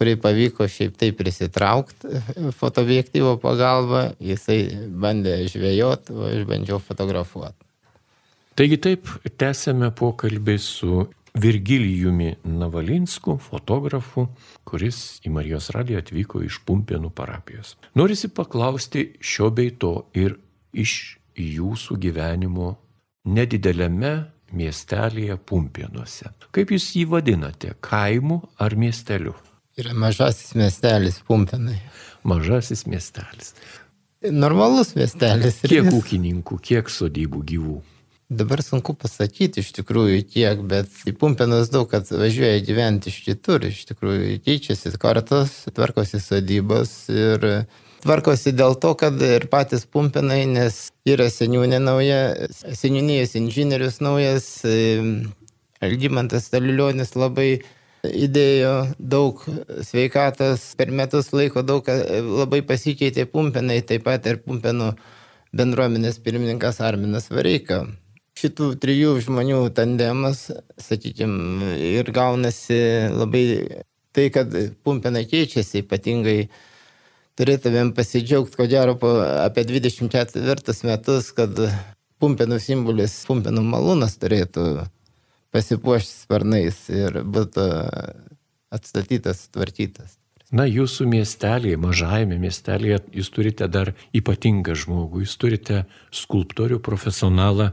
kurį 0.01 0.17
pavyko 0.25 0.67
šiaip 0.67 0.99
taip 0.99 1.21
prisitraukti 1.23 2.19
fotoobjektyvo 2.59 3.37
pagalba, 3.39 4.09
jisai 4.19 4.65
bandė 4.91 5.45
žvėjot, 5.55 6.11
o 6.11 6.27
aš 6.33 6.43
bandžiau 6.51 6.83
fotografuoti. 6.83 7.66
Taigi 8.57 8.79
taip, 8.81 9.09
tęsėme 9.37 9.91
pokalbį 9.93 10.55
su 10.65 11.03
Virgilijumi 11.37 12.31
Navalinsku, 12.49 13.35
fotografu, 13.45 14.23
kuris 14.65 15.01
į 15.29 15.33
Marijos 15.35 15.67
radiją 15.75 16.01
atvyko 16.01 16.41
iš 16.47 16.63
Pumpėnų 16.65 17.11
parapijos. 17.13 17.75
Norisi 18.01 18.31
paklausti 18.33 19.11
šio 19.21 19.51
bei 19.53 19.75
to 19.77 20.07
ir 20.17 20.39
iš 20.73 21.19
jūsų 21.37 21.99
gyvenimo 22.01 22.71
nedideliame 23.29 24.13
miestelėje 24.57 25.37
Pumpėnuose. 25.37 26.31
Kaip 26.57 26.73
jūs 26.73 26.87
jį 26.97 27.05
vadinate- 27.13 27.75
kaimu 27.91 28.41
ar 28.57 28.73
miesteliu? 28.73 29.35
Yra 29.77 29.93
mažasis 29.93 30.55
miestelis 30.57 31.21
Pumpėnai. 31.29 31.77
Mažasis 32.25 32.87
miestelis. 32.89 33.53
Normalus 34.25 34.95
miestelis. 34.97 35.61
Kiek 35.61 35.93
ūkininkų, 35.93 36.59
kiek 36.63 36.89
sodybų 36.89 37.43
gyvų? 37.53 37.77
Dabar 38.27 38.59
sunku 38.59 38.91
pasakyti 38.99 39.63
iš 39.63 39.69
tikrųjų 39.77 40.25
tiek, 40.27 40.59
bet 40.67 40.91
į 41.07 41.13
Pumpenas 41.15 41.69
daug 41.71 41.87
kas 41.87 42.09
važiuoja 42.11 42.59
gyventi 42.67 43.13
iš 43.13 43.21
kitur, 43.23 43.63
iš 43.63 43.85
tikrųjų 43.87 44.41
keičiasi 44.43 44.91
kartos, 44.99 45.53
tvarkosi 45.71 46.19
sodybos 46.19 46.91
ir 47.07 47.45
tvarkosi 48.03 48.51
dėl 48.51 48.75
to, 48.83 48.97
kad 48.99 49.23
ir 49.23 49.47
patys 49.53 49.87
Pumpenai, 49.87 50.41
nes 50.51 50.89
yra 51.07 51.29
seniūnė 51.31 51.79
nauja, 51.79 52.49
seniūnijos 52.51 53.37
inžinierius 53.39 54.01
naujas, 54.03 54.49
Algymantas 55.87 56.49
Staliulionis 56.49 57.15
labai 57.15 57.61
įdėjo 58.11 58.73
daug 58.99 59.45
sveikatos, 59.87 60.65
per 60.75 60.91
metus 60.91 61.31
laiko 61.31 61.63
daug 61.63 61.87
labai 62.41 62.65
pasikeitė 62.67 63.29
Pumpenai, 63.31 63.85
taip 63.87 64.03
pat 64.11 64.27
ir 64.27 64.43
Pumpenų 64.43 64.91
bendruomenės 65.55 66.19
pirmininkas 66.27 66.83
Arminas 66.83 67.31
Vareika 67.31 67.85
šitų 68.37 68.71
trijų 68.83 69.17
žmonių 69.25 69.61
tandemas, 69.77 70.47
sakykime, 70.81 71.75
ir 71.81 72.11
gaunasi 72.15 72.79
labai 73.15 73.45
tai, 74.17 74.29
kad 74.33 74.53
pumpena 74.85 75.23
keičiasi, 75.29 75.83
ypatingai 75.85 76.39
turėtumėm 77.37 77.93
pasidžiaugti, 77.97 78.57
ko 78.57 78.69
gero, 78.71 78.97
apie 79.45 79.67
24 79.69 80.77
metus, 80.89 81.33
kad 81.37 81.57
pumpenų 82.23 82.61
simbolis, 82.63 83.17
pumpenų 83.29 83.65
malūnas 83.65 84.17
turėtų 84.21 84.87
pasipuošti 85.55 86.23
sparnais 86.25 86.87
ir 86.93 87.23
būtų 87.25 87.67
atstatytas, 88.77 89.47
tvarkytas. 89.55 90.17
Na, 90.55 90.63
jūsų 90.69 91.09
miestelėje, 91.11 91.77
mažajame 91.83 92.37
miestelėje, 92.39 93.01
jūs 93.19 93.33
turite 93.35 93.67
dar 93.67 93.91
ypatingą 94.15 94.77
žmogų, 94.79 95.25
jūs 95.25 95.35
turite 95.43 95.81
skulptorių, 96.15 96.79
profesionalą 96.87 97.73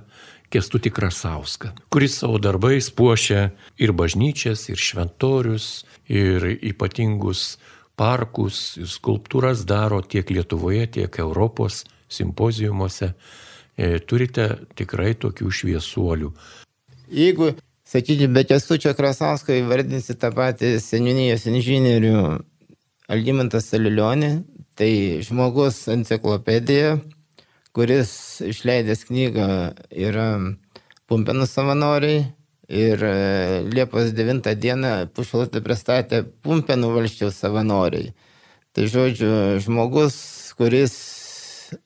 Kestutį 0.54 0.92
Krasauską, 0.94 1.72
kuris 1.90 2.20
savo 2.22 2.38
darbais 2.38 2.92
puošia 2.94 3.48
ir 3.82 3.94
bažnyčias, 3.98 4.68
ir 4.70 4.78
šventorius, 4.78 5.86
ir 6.06 6.46
ypatingus 6.62 7.56
parkus, 7.98 8.78
skulptūras 8.78 9.64
daro 9.66 10.02
tiek 10.06 10.30
Lietuvoje, 10.30 10.86
tiek 11.00 11.20
Europos 11.24 11.84
simpoziumuose. 12.14 13.14
E, 13.74 13.98
turite 14.06 14.46
tikrai 14.78 15.16
tokių 15.18 15.50
šviesuolių. 15.50 16.30
Jeigu, 17.10 17.50
sakykime, 17.90 18.36
be 18.38 18.44
Kestučio 18.46 18.94
Krasausko 18.98 19.56
įvardinsi 19.58 20.14
tą 20.22 20.30
patį 20.38 20.76
seniūnijos 20.82 21.48
inžinierių 21.50 22.20
Algymantas 23.14 23.72
Salilionį, 23.74 24.36
tai 24.78 24.92
žmogus 25.26 25.88
enciklopedija, 25.94 27.00
kuris 27.74 28.42
išleidęs 28.46 29.08
knygą 29.10 29.48
yra 29.92 30.28
Pumpenų 31.10 31.46
savanoriai 31.50 32.22
ir 32.72 33.02
e, 33.04 33.16
Liepos 33.68 34.14
9 34.16 34.54
dieną 34.56 34.94
pušalutį 35.14 35.62
pristatė 35.66 36.22
Pumpenų 36.46 36.94
valščiaus 36.96 37.42
savanoriai. 37.44 38.14
Tai 38.74 38.86
žodžiu, 38.90 39.34
žmogus, 39.62 40.16
kuris 40.58 40.96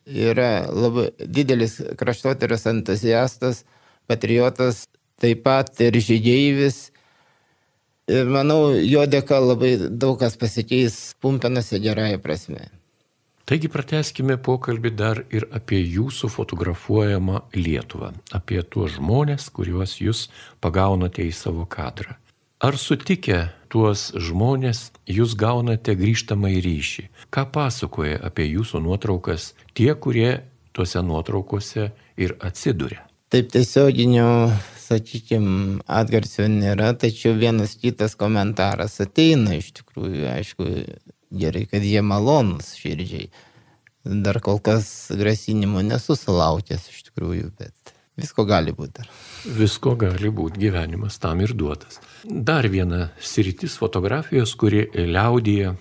yra 0.06 0.68
labai 0.72 1.10
didelis 1.20 1.80
kraštotyros 2.00 2.68
entuziastas, 2.70 3.64
patriotas, 4.08 4.86
taip 5.20 5.44
pat 5.48 5.74
ir 5.84 5.98
žygeivis. 6.00 6.92
Ir 8.08 8.30
manau, 8.32 8.72
jo 8.80 9.04
dėka 9.10 9.42
labai 9.44 9.74
daug 9.90 10.16
kas 10.22 10.38
pasikeis 10.40 11.16
Pumpenose 11.20 11.82
gerąją 11.84 12.22
prasme. 12.24 12.70
Taigi 13.48 13.70
prateskime 13.72 14.36
pokalbį 14.44 14.90
dar 15.00 15.22
ir 15.32 15.46
apie 15.56 15.78
jūsų 15.80 16.28
fotografuojamą 16.34 17.46
Lietuvą, 17.56 18.10
apie 18.36 18.60
tuos 18.60 18.98
žmonės, 18.98 19.46
kuriuos 19.56 19.94
jūs 20.04 20.26
pagaunate 20.60 21.24
į 21.24 21.32
savo 21.32 21.64
kadrą. 21.64 22.18
Ar 22.60 22.76
sutikę 22.76 23.46
tuos 23.72 24.10
žmonės 24.12 24.90
jūs 25.08 25.38
gaunate 25.40 25.96
grįžtamą 25.96 26.52
į 26.58 26.60
ryšį? 26.66 27.06
Ką 27.32 27.46
pasakoja 27.56 28.20
apie 28.28 28.50
jūsų 28.50 28.82
nuotraukas 28.84 29.54
tie, 29.72 29.94
kurie 29.96 30.42
tuose 30.76 31.00
nuotraukose 31.00 31.92
ir 32.20 32.36
atsiduria? 32.44 33.06
Taip 33.32 33.54
tiesioginio, 33.56 34.28
sakykime, 34.88 35.82
atgarsio 35.88 36.48
nėra, 36.52 36.94
tačiau 37.00 37.36
vienas 37.38 37.76
kitas 37.82 38.16
komentaras 38.20 38.98
ateina 39.04 39.58
iš 39.58 39.74
tikrųjų, 39.82 40.24
aišku, 40.32 40.70
gerai, 41.44 41.66
kad 41.70 41.86
jie 41.86 42.02
malonus 42.06 42.74
širdžiai. 42.80 43.30
Dar 44.08 44.40
kol 44.44 44.62
kas 44.64 45.10
grasinimo 45.20 45.84
nesusilaukęs 45.84 46.88
iš 46.94 47.10
tikrųjų, 47.10 47.52
bet 47.60 47.94
visko 48.18 48.46
gali 48.48 48.72
būti 48.76 49.02
dar. 49.02 49.10
Visko 49.58 49.98
gali 50.00 50.32
būti, 50.34 50.62
gyvenimas 50.64 51.20
tam 51.22 51.44
ir 51.44 51.54
duotas. 51.58 52.00
Dar 52.24 52.68
viena 52.72 53.10
sritis 53.20 53.76
fotografijos, 53.82 54.56
kuri 54.56 54.88
liaudyje 54.96 55.76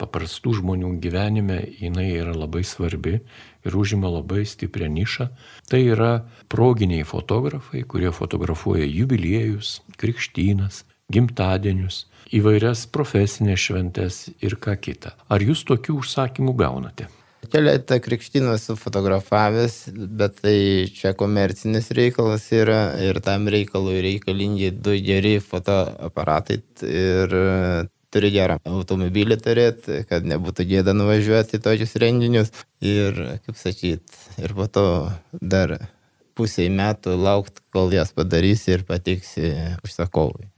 paprastų 0.00 0.56
žmonių 0.60 0.94
gyvenime, 1.02 1.60
jinai 1.80 2.08
yra 2.16 2.34
labai 2.36 2.62
svarbi 2.66 3.18
ir 3.66 3.76
užima 3.76 4.10
labai 4.10 4.46
stiprią 4.48 4.88
nišą. 4.96 5.28
Tai 5.70 5.80
yra 5.84 6.12
proginiai 6.52 7.04
fotografai, 7.04 7.84
kurie 7.84 8.12
fotografuoja 8.16 8.88
jubiliejus, 8.88 9.78
krikštynas, 10.00 10.84
gimtadienius, 11.12 12.04
įvairias 12.34 12.86
profesinės 12.94 13.68
šventes 13.68 14.26
ir 14.40 14.56
ką 14.62 14.76
kita. 14.80 15.16
Ar 15.28 15.42
jūs 15.42 15.64
tokių 15.68 16.00
užsakymų 16.02 16.56
gaunate? 16.60 17.10
Keletą 17.50 17.96
krikštynų 18.04 18.52
esu 18.52 18.76
fotografavęs, 18.78 19.78
bet 20.20 20.42
tai 20.44 20.58
čia 20.94 21.14
komercinis 21.18 21.88
reikalas 21.96 22.44
yra 22.54 22.92
ir 23.00 23.18
tam 23.24 23.48
reikalui 23.50 23.96
reikalingi 24.04 24.68
du 24.76 24.94
geri 25.02 25.38
fotoaparatai 25.42 26.60
ir 26.84 27.34
turi 28.14 28.32
gerą 28.34 28.58
automobilį 28.68 29.38
turėti, 29.42 30.02
kad 30.10 30.26
nebūtų 30.26 30.66
gėda 30.70 30.94
nuvažiuoti 30.96 31.58
į 31.58 31.64
tokius 31.64 31.96
renginius. 32.02 32.52
Ir, 32.82 33.16
kaip 33.46 33.58
sakyt, 33.60 34.20
ir 34.42 34.54
po 34.56 34.66
to 34.70 34.86
dar 35.40 35.78
pusiai 36.38 36.70
metų 36.72 37.18
laukti, 37.20 37.62
kol 37.74 37.92
jas 37.94 38.14
padarysi 38.16 38.78
ir 38.78 38.86
patiksi 38.88 39.52
užsakovui. 39.84 40.48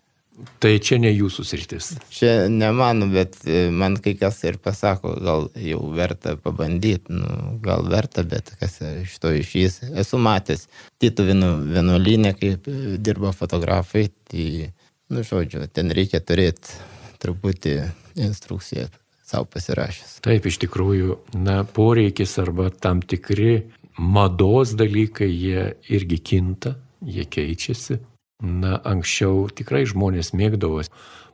Tai 0.63 0.71
čia 0.83 0.97
ne 0.99 1.11
jūsų 1.13 1.45
sritis. 1.45 1.91
Čia 2.11 2.49
ne 2.51 2.71
mano, 2.75 3.07
bet 3.13 3.37
e, 3.45 3.67
man 3.71 3.99
kai 4.03 4.15
kas 4.19 4.41
ir 4.49 4.57
pasako, 4.63 5.13
gal 5.23 5.45
jau 5.61 5.83
verta 5.95 6.35
pabandyti, 6.41 7.13
nu, 7.15 7.59
gal 7.63 7.85
verta, 7.91 8.25
bet 8.27 8.51
kas 8.59 8.81
iš 9.05 9.19
to 9.23 9.35
išės. 9.39 9.83
Esu 10.03 10.19
matęs 10.23 10.67
Tito 11.03 11.27
vienuolinę, 11.29 12.33
kaip 12.39 12.67
e, 12.67 12.97
dirba 12.99 13.35
fotografai, 13.37 14.09
tai, 14.31 14.73
nu, 15.13 15.23
žodžiu, 15.27 15.69
ten 15.71 15.93
reikia 15.95 16.23
turėti 16.25 16.81
truputį 17.23 17.77
instrukciją 18.21 18.89
savo 19.33 19.49
pasirašęs. 19.53 20.19
Taip, 20.25 20.47
iš 20.49 20.61
tikrųjų, 20.67 21.19
na, 21.39 21.63
poreikis 21.65 22.37
arba 22.43 22.69
tam 22.71 23.01
tikri 23.01 23.69
mados 23.99 24.75
dalykai, 24.79 25.29
jie 25.31 25.73
irgi 25.93 26.19
kinta, 26.33 26.77
jie 27.01 27.25
keičiasi. 27.25 28.01
Na, 28.43 28.77
anksčiau 28.83 29.47
tikrai 29.55 29.85
žmonės 29.87 30.33
mėgdavo 30.35 30.83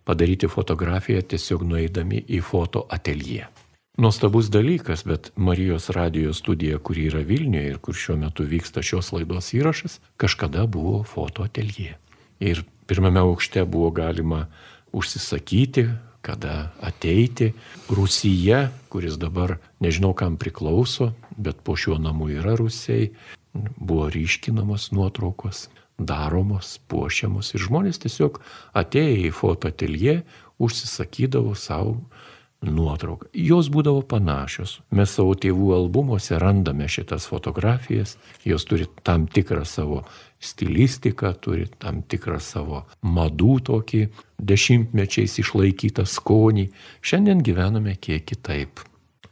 padaryti 0.09 0.48
fotografiją 0.48 1.22
tiesiog 1.24 1.64
nueidami 1.68 2.20
į 2.29 2.42
foto 2.44 2.85
ateljė. 2.92 3.48
Nuostabus 3.98 4.46
dalykas, 4.55 5.03
bet 5.09 5.33
Marijos 5.35 5.88
radio 5.90 6.31
studija, 6.37 6.79
kuri 6.79 7.09
yra 7.09 7.24
Vilniuje 7.27 7.72
ir 7.72 7.79
kur 7.83 7.96
šiuo 7.98 8.14
metu 8.20 8.44
vyksta 8.46 8.85
šios 8.85 9.11
laidos 9.11 9.51
įrašas, 9.57 9.98
kažkada 10.20 10.68
buvo 10.70 11.01
foto 11.03 11.42
ateljė. 11.42 11.96
Ir 12.38 12.62
pirmame 12.87 13.18
aukšte 13.24 13.64
buvo 13.66 13.90
galima 13.90 14.44
užsisakyti, 14.92 15.88
kada 16.22 16.70
ateiti. 16.81 17.53
Rusija, 17.90 18.68
kuris 18.88 19.18
dabar 19.18 19.57
nežinau 19.81 20.12
kam 20.14 20.37
priklauso, 20.37 21.12
bet 21.37 21.62
po 21.64 21.77
šiuo 21.77 21.98
namu 21.98 22.29
yra 22.29 22.57
Rusijai, 22.59 23.11
buvo 23.77 24.09
ryškinamos 24.11 24.90
nuotraukos 24.92 25.68
daromos, 25.98 26.79
puošiamos 26.88 27.55
ir 27.55 27.64
žmonės 27.66 28.03
tiesiog 28.05 28.38
atėję 28.79 29.29
į 29.29 29.31
fotoateljė 29.35 30.20
užsisakydavo 30.62 31.55
savo 31.59 31.96
nuotrauką. 32.62 33.31
Jos 33.35 33.68
būdavo 33.70 34.03
panašios. 34.11 34.79
Mes 34.90 35.11
savo 35.14 35.35
tėvų 35.38 35.72
albumuose 35.77 36.38
randame 36.42 36.88
šitas 36.90 37.27
fotografijas, 37.31 38.16
jos 38.46 38.66
turi 38.66 38.88
tam 39.07 39.27
tikrą 39.31 39.64
savo 39.66 40.03
stilistiką, 40.40 41.33
turi 41.42 41.66
tam 41.79 42.03
tikrą 42.03 42.38
savo 42.42 42.85
madų 43.03 43.59
tokį 43.70 44.05
dešimtmečiais 44.38 45.38
išlaikytą 45.42 46.07
skonį. 46.07 46.68
Šiandien 47.03 47.42
gyvename 47.46 47.96
kiek 48.01 48.27
kitaip. 48.29 48.85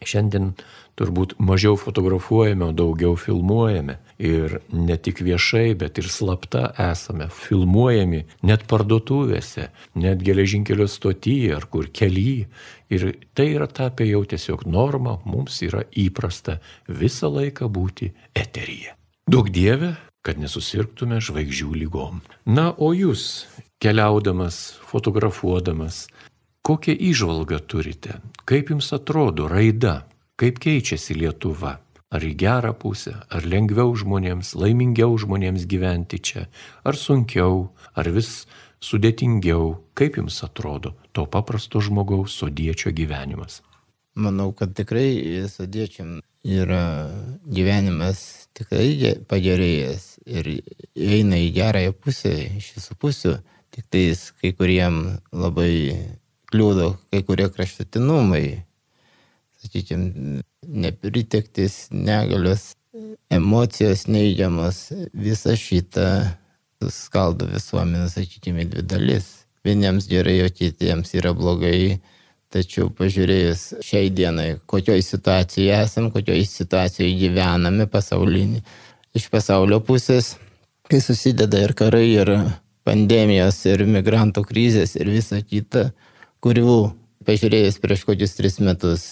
Šiandien 0.04 0.52
turbūt 0.96 1.36
mažiau 1.42 1.76
fotografuojame, 1.80 2.70
daugiau 2.76 3.16
filmuojame. 3.20 3.98
Ir 4.16 4.58
ne 4.72 4.96
tik 4.96 5.20
viešai, 5.24 5.74
bet 5.76 5.98
ir 6.00 6.08
slapta 6.08 6.70
esame 6.80 7.28
filmuojami 7.32 8.22
net 8.48 8.64
parduotuvėse, 8.70 9.68
net 10.00 10.24
geležinkelio 10.24 10.88
stotyje 10.88 11.52
ar 11.56 11.68
kur 11.72 11.90
kelyje. 11.92 12.48
Ir 12.88 13.08
tai 13.36 13.50
yra 13.52 13.68
tapę 13.68 14.06
jau 14.08 14.22
tiesiog 14.24 14.64
norma, 14.70 15.18
mums 15.26 15.60
yra 15.66 15.84
įprasta 15.92 16.60
visą 16.88 17.32
laiką 17.34 17.68
būti 17.68 18.12
eteryje. 18.36 18.94
Daug 19.26 19.50
dievė, 19.50 19.96
kad 20.26 20.40
nesusirgtume 20.42 21.20
žvaigždžių 21.22 21.70
lygom. 21.84 22.20
Na, 22.50 22.72
o 22.74 22.90
jūs, 22.96 23.46
keliaudamas, 23.82 24.76
fotografuodamas, 24.90 26.06
kokią 26.66 26.96
įžvalgą 27.10 27.60
turite? 27.70 28.18
Kaip 28.48 28.72
jums 28.74 28.90
atrodo 28.96 29.46
raida? 29.50 30.00
Kaip 30.36 30.58
keičiasi 30.62 31.16
Lietuva? 31.20 31.76
Ar 32.14 32.22
į 32.22 32.36
gerą 32.38 32.70
pusę, 32.78 33.16
ar 33.34 33.46
lengviau 33.46 33.90
žmonėms, 33.98 34.52
laimingiau 34.54 35.16
žmonėms 35.18 35.64
gyventi 35.66 36.20
čia, 36.22 36.44
ar 36.86 36.94
sunkiau, 36.94 37.72
ar 37.98 38.10
vis 38.14 38.46
sudėtingiau, 38.78 39.72
kaip 39.98 40.20
jums 40.20 40.38
atrodo 40.46 40.94
to 41.10 41.26
paprasto 41.26 41.82
žmogaus 41.82 42.36
sodiečio 42.38 42.94
gyvenimas? 42.94 43.58
Manau, 44.16 44.52
kad 44.56 44.72
tikrai 44.78 45.48
sodiečiam 45.50 46.20
yra 46.46 47.10
gyvenimas 47.42 48.46
tikrai 48.56 49.16
pagerėjęs 49.28 50.15
ir 50.26 50.48
eina 50.94 51.38
į 51.40 51.50
gerąją 51.56 51.94
pusę 52.02 52.32
iš 52.58 52.72
visų 52.76 52.96
pusių, 53.02 53.34
tik 53.74 53.86
tais 53.92 54.28
kai 54.40 54.52
kuriem 54.56 55.18
labai 55.32 55.72
kliūdo 56.50 56.92
kai 57.10 57.22
kurie 57.26 57.48
kraštutinumai, 57.52 58.46
sakykime, 59.62 60.42
nepritektis, 60.66 61.86
negalios, 61.90 62.74
emocijos 63.30 64.06
neigiamas, 64.10 64.90
visa 65.12 65.56
šita 65.56 66.08
skaldo 66.92 67.48
visuomenę, 67.50 68.08
sakykime, 68.10 68.66
dvi 68.70 68.82
dalis. 68.82 69.32
Vieniems 69.66 70.06
gerai, 70.06 70.38
o 70.46 70.50
kitiems 70.52 71.14
yra 71.18 71.32
blogai. 71.34 71.98
Tačiau 72.54 72.92
pažiūrėjus 72.94 73.62
šiai 73.82 74.12
dienai, 74.14 74.52
kokioje 74.70 75.02
situacijoje 75.02 75.80
esam, 75.82 76.12
kokioje 76.14 76.44
situacijoje 76.46 77.16
gyvename 77.18 77.88
pasaulinį, 77.90 78.60
iš 79.16 79.30
pasaulio 79.32 79.80
pusės, 79.84 80.34
kai 80.90 81.00
susideda 81.02 81.62
ir 81.64 81.74
karai, 81.78 82.06
ir 82.20 82.30
pandemijos, 82.86 83.62
ir 83.66 83.82
migrantų 83.88 84.44
krizės, 84.46 84.94
ir 84.98 85.10
visa 85.10 85.40
kita, 85.42 85.88
kurių 86.44 86.76
pažiūrėjus 87.26 87.80
prieš 87.82 88.04
kokius 88.06 88.36
tris 88.38 88.60
metus 88.62 89.04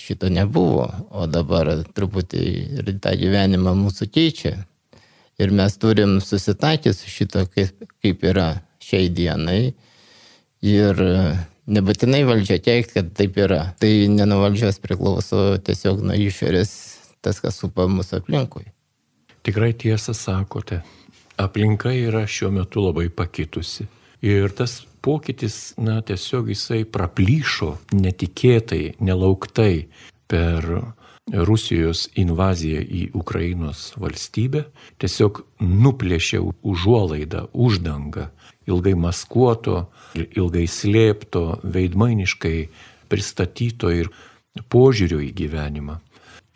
šito 0.00 0.30
nebuvo, 0.32 0.88
o 1.14 1.26
dabar 1.30 1.70
truputį 1.94 2.44
ir 2.80 2.92
tą 3.02 3.14
gyvenimą 3.20 3.76
mūsų 3.78 4.10
keičia. 4.10 4.56
Ir 5.38 5.50
mes 5.54 5.74
turim 5.82 6.20
susitaikyti 6.22 6.94
su 6.94 7.10
šito, 7.10 7.42
kaip, 7.50 7.88
kaip 8.02 8.22
yra 8.26 8.48
šiai 8.82 9.08
dienai. 9.10 9.74
Ir 10.64 11.00
nebūtinai 11.66 12.22
valdžia 12.28 12.60
teikti, 12.62 13.00
kad 13.00 13.10
taip 13.18 13.38
yra. 13.42 13.64
Tai 13.82 13.90
ne 14.14 14.28
nuo 14.30 14.40
valdžios 14.44 14.78
priklauso 14.82 15.56
tiesiog 15.66 16.04
nuo 16.06 16.18
išorės 16.18 16.74
tas, 17.24 17.40
kas 17.42 17.58
supa 17.58 17.88
mūsų 17.90 18.22
aplinkui. 18.22 18.68
Tikrai 19.44 19.74
tiesą 19.76 20.14
sakote. 20.16 20.80
Aplinka 21.36 21.90
yra 21.92 22.24
šiuo 22.24 22.48
metu 22.54 22.80
labai 22.86 23.10
pakitusi. 23.12 23.84
Ir 24.24 24.54
tas 24.56 24.78
pokytis, 25.04 25.74
na, 25.76 25.98
tiesiog 26.00 26.48
jisai 26.48 26.84
praplyšo 26.88 27.74
netikėtai, 27.92 28.94
nelauktai 29.04 29.84
per 30.32 30.64
Rusijos 31.32 32.06
invaziją 32.20 32.80
į 32.84 33.02
Ukrainos 33.20 33.90
valstybę, 34.00 34.64
tiesiog 35.00 35.42
nuplėšė 35.60 36.40
užuolaidą, 36.64 37.46
uždangą, 37.52 38.30
ilgai 38.68 38.94
maskuoto, 38.96 39.90
ilgai 40.24 40.64
slėpto, 40.68 41.44
veidmainiškai 41.64 42.56
pristatyto 43.12 43.92
ir 43.92 44.08
požiūrio 44.72 45.20
į 45.24 45.30
gyvenimą. 45.36 46.00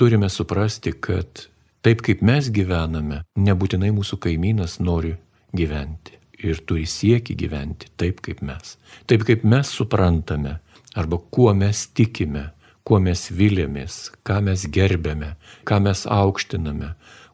Turime 0.01 0.29
suprasti, 0.33 0.93
kad 0.93 1.49
taip 1.89 2.03
kaip 2.05 2.21
mes 2.21 2.51
gyvename, 2.53 3.23
nebūtinai 3.41 3.89
mūsų 3.97 4.19
kaimynas 4.21 4.75
nori 4.77 5.15
gyventi 5.57 6.19
ir 6.45 6.59
turi 6.69 6.85
sieki 6.85 7.33
gyventi 7.41 7.89
taip 7.97 8.19
kaip 8.27 8.43
mes. 8.45 8.75
Taip 9.09 9.25
kaip 9.25 9.47
mes 9.49 9.71
suprantame 9.73 10.59
arba 10.93 11.17
kuo 11.33 11.55
mes 11.57 11.87
tikime, 11.97 12.51
kuo 12.85 12.99
mes 13.01 13.23
vilėmės, 13.33 13.97
ką 14.21 14.43
mes 14.45 14.67
gerbėme, 14.69 15.31
ką 15.65 15.79
mes 15.87 16.05
aukštiname, 16.13 16.91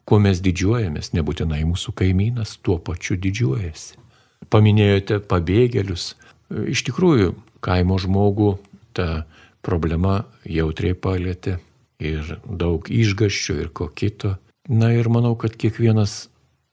kuo 0.07 0.21
mes 0.23 0.39
didžiuojamės, 0.45 1.11
nebūtinai 1.17 1.59
mūsų 1.67 1.91
kaimynas 1.99 2.55
tuo 2.63 2.77
pačiu 2.79 3.19
didžiuojasi. 3.19 3.99
Paminėjote 4.55 5.19
pabėgėlius. 5.27 6.13
Iš 6.71 6.85
tikrųjų, 6.87 7.35
kaimo 7.59 7.99
žmogų 7.99 8.53
ta 8.95 9.25
problema 9.67 10.21
jautriai 10.47 10.95
palėtė 10.95 11.57
ir 11.99 12.37
daug 12.47 12.87
išgaščių 12.87 13.59
ir 13.65 13.75
ko 13.75 13.91
kito. 13.91 14.37
Na 14.67 14.89
ir 14.93 15.09
manau, 15.13 15.35
kad 15.37 15.53
kiekvienas 15.61 16.25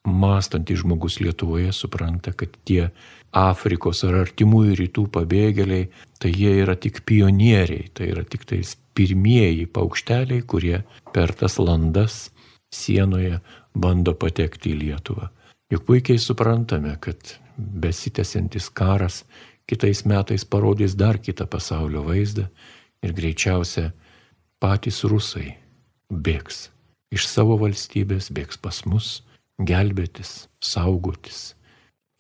mąstantis 0.09 0.81
žmogus 0.81 1.21
Lietuvoje 1.21 1.73
supranta, 1.73 2.33
kad 2.33 2.55
tie 2.65 2.89
Afrikos 3.37 4.03
ar 4.09 4.17
artimųjų 4.23 4.79
rytų 4.81 5.05
pabėgėliai, 5.13 5.91
tai 6.21 6.33
jie 6.33 6.55
yra 6.65 6.77
tik 6.77 7.03
pionieriai, 7.09 7.91
tai 7.93 8.09
yra 8.15 8.25
tik 8.25 8.47
tais 8.49 8.75
pirmieji 8.97 9.69
paukšteliai, 9.69 10.43
kurie 10.49 10.83
per 11.13 11.33
tas 11.37 11.59
landas 11.61 12.31
sienoje 12.73 13.41
bando 13.77 14.17
patekti 14.17 14.73
į 14.73 14.81
Lietuvą. 14.83 15.29
Juk 15.73 15.87
puikiai 15.89 16.21
suprantame, 16.21 16.97
kad 17.01 17.37
besitęsiantis 17.57 18.69
karas 18.73 19.23
kitais 19.69 20.05
metais 20.09 20.45
parodys 20.45 20.97
dar 20.97 21.21
kitą 21.21 21.47
pasaulio 21.49 22.05
vaizdą 22.09 22.49
ir 23.05 23.17
greičiausia 23.17 23.91
patys 24.61 25.05
rusai 25.09 25.53
bėgs 26.09 26.67
iš 27.13 27.29
savo 27.29 27.59
valstybės, 27.61 28.31
bėgs 28.33 28.59
pas 28.63 28.83
mus, 28.89 29.21
gelbėtis, 29.61 30.47
saugotis, 30.65 31.53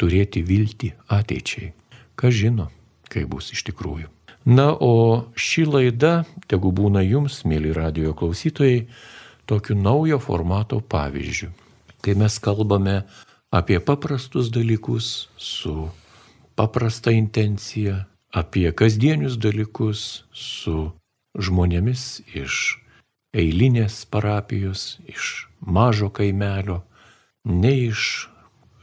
turėti 0.00 0.42
viltį 0.46 0.92
ateičiai. 1.12 1.72
Kas 2.18 2.36
žino, 2.36 2.68
kaip 3.12 3.30
bus 3.32 3.50
iš 3.56 3.64
tikrųjų. 3.70 4.10
Na, 4.44 4.72
o 4.74 5.24
ši 5.38 5.64
laida, 5.70 6.12
tegu 6.50 6.72
būna 6.74 7.04
jums, 7.06 7.42
mėly 7.46 7.72
radio 7.76 8.12
klausytojai, 8.18 8.88
tokiu 9.46 9.76
naujo 9.78 10.18
formato 10.22 10.80
pavyzdžiu, 10.82 11.52
kai 12.02 12.16
mes 12.18 12.38
kalbame 12.42 13.02
apie 13.54 13.78
paprastus 13.78 14.50
dalykus 14.50 15.28
su 15.38 15.86
paprasta 16.58 17.14
intencija, 17.14 18.02
apie 18.34 18.72
kasdienius 18.74 19.38
dalykus 19.38 20.24
su 20.34 20.90
žmonėmis 21.38 22.22
iš 22.34 22.81
eilinės 23.32 24.04
parapijos, 24.12 24.98
iš 25.08 25.48
mažo 25.60 26.10
kaimelio, 26.12 26.82
ne 27.44 27.72
iš 27.88 28.28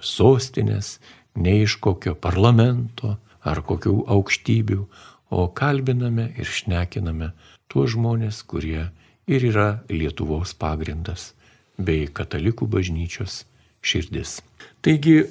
sostinės, 0.02 0.98
ne 1.36 1.62
iš 1.64 1.78
kokio 1.84 2.16
parlamento 2.16 3.18
ar 3.46 3.62
kokių 3.62 4.04
aukštybių, 4.10 4.82
o 5.30 5.46
kalbiname 5.54 6.32
ir 6.42 6.50
šnekiname 6.50 7.32
tuos 7.70 7.94
žmonės, 7.94 8.42
kurie 8.50 8.90
ir 9.30 9.46
yra 9.52 9.84
Lietuvos 9.90 10.56
pagrindas 10.58 11.34
bei 11.78 12.08
katalikų 12.10 12.66
bažnyčios 12.68 13.44
širdis. 13.86 14.40
Taigi 14.82 15.22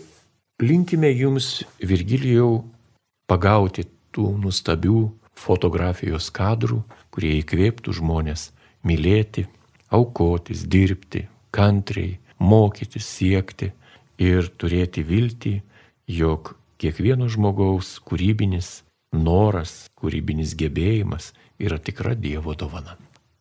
linkime 0.62 1.10
jums 1.10 1.64
Virgilijau 1.82 2.62
pagauti 3.28 3.84
tų 4.14 4.30
nuostabių 4.38 5.00
fotografijos 5.38 6.30
kadrų, 6.34 6.80
kurie 7.10 7.34
įkvėptų 7.42 7.98
žmonės 7.98 8.48
mylėti, 8.88 9.46
aukotis, 9.94 10.64
dirbti, 10.68 11.26
kantriai, 11.54 12.16
mokytis, 12.38 13.06
siekti 13.06 13.72
ir 14.18 14.50
turėti 14.60 15.04
viltį, 15.06 15.54
jog 16.08 16.54
kiekvieno 16.80 17.28
žmogaus 17.30 17.98
kūrybinis 18.06 18.82
noras, 19.12 19.86
kūrybinis 19.98 20.54
gebėjimas 20.58 21.32
yra 21.58 21.78
tikra 21.78 22.14
Dievo 22.14 22.54
dovana. 22.58 22.96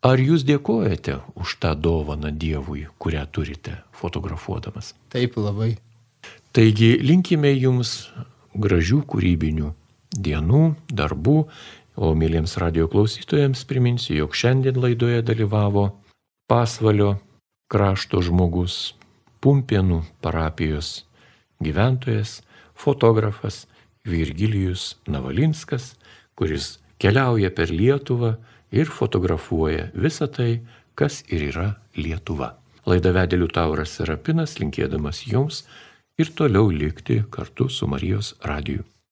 Ar 0.05 0.21
jūs 0.21 0.45
dėkojate 0.45 1.17
už 1.35 1.57
tą 1.61 1.73
dovaną 1.73 2.29
Dievui, 2.31 2.85
kurią 3.01 3.25
turite 3.33 3.79
fotografuodamas? 3.97 4.93
Taip 5.11 5.37
labai. 5.41 5.75
Taigi 6.53 6.95
linkime 7.01 7.49
jums 7.57 8.09
gražių 8.57 9.01
kūrybinių 9.09 9.73
dienų, 10.13 10.61
darbų, 10.93 11.37
o 11.97 12.13
mėlyms 12.13 12.55
radio 12.61 12.85
klausytojams 12.91 13.63
priminsiu, 13.69 14.19
jog 14.21 14.35
šiandien 14.37 14.77
laidoje 14.77 15.23
dalyvavo 15.25 15.89
pasvalio 16.49 17.15
krašto 17.71 18.21
žmogus, 18.23 18.93
Pumpienų 19.37 19.99
parapijos 20.21 21.03
gyventojas, 21.61 22.41
fotografas 22.73 23.65
Virgilijus 24.05 24.95
Navalinskas, 25.07 25.91
kuris 26.37 26.77
keliauja 27.01 27.51
per 27.53 27.69
Lietuvą 27.69 28.33
ir 28.73 28.89
fotografuoja 28.89 29.91
visą 29.93 30.29
tai, 30.33 30.61
kas 30.97 31.21
ir 31.29 31.49
yra 31.51 31.67
Lietuva. 31.97 32.55
Laida 32.87 33.13
vedėlių 33.13 33.49
Tauras 33.53 33.97
Serapinas, 33.97 34.57
linkėdamas 34.61 35.25
jums 35.29 35.65
ir 36.17 36.33
toliau 36.33 36.71
likti 36.73 37.21
kartu 37.29 37.69
su 37.69 37.87
Marijos 37.89 38.33
radiju. 38.41 38.85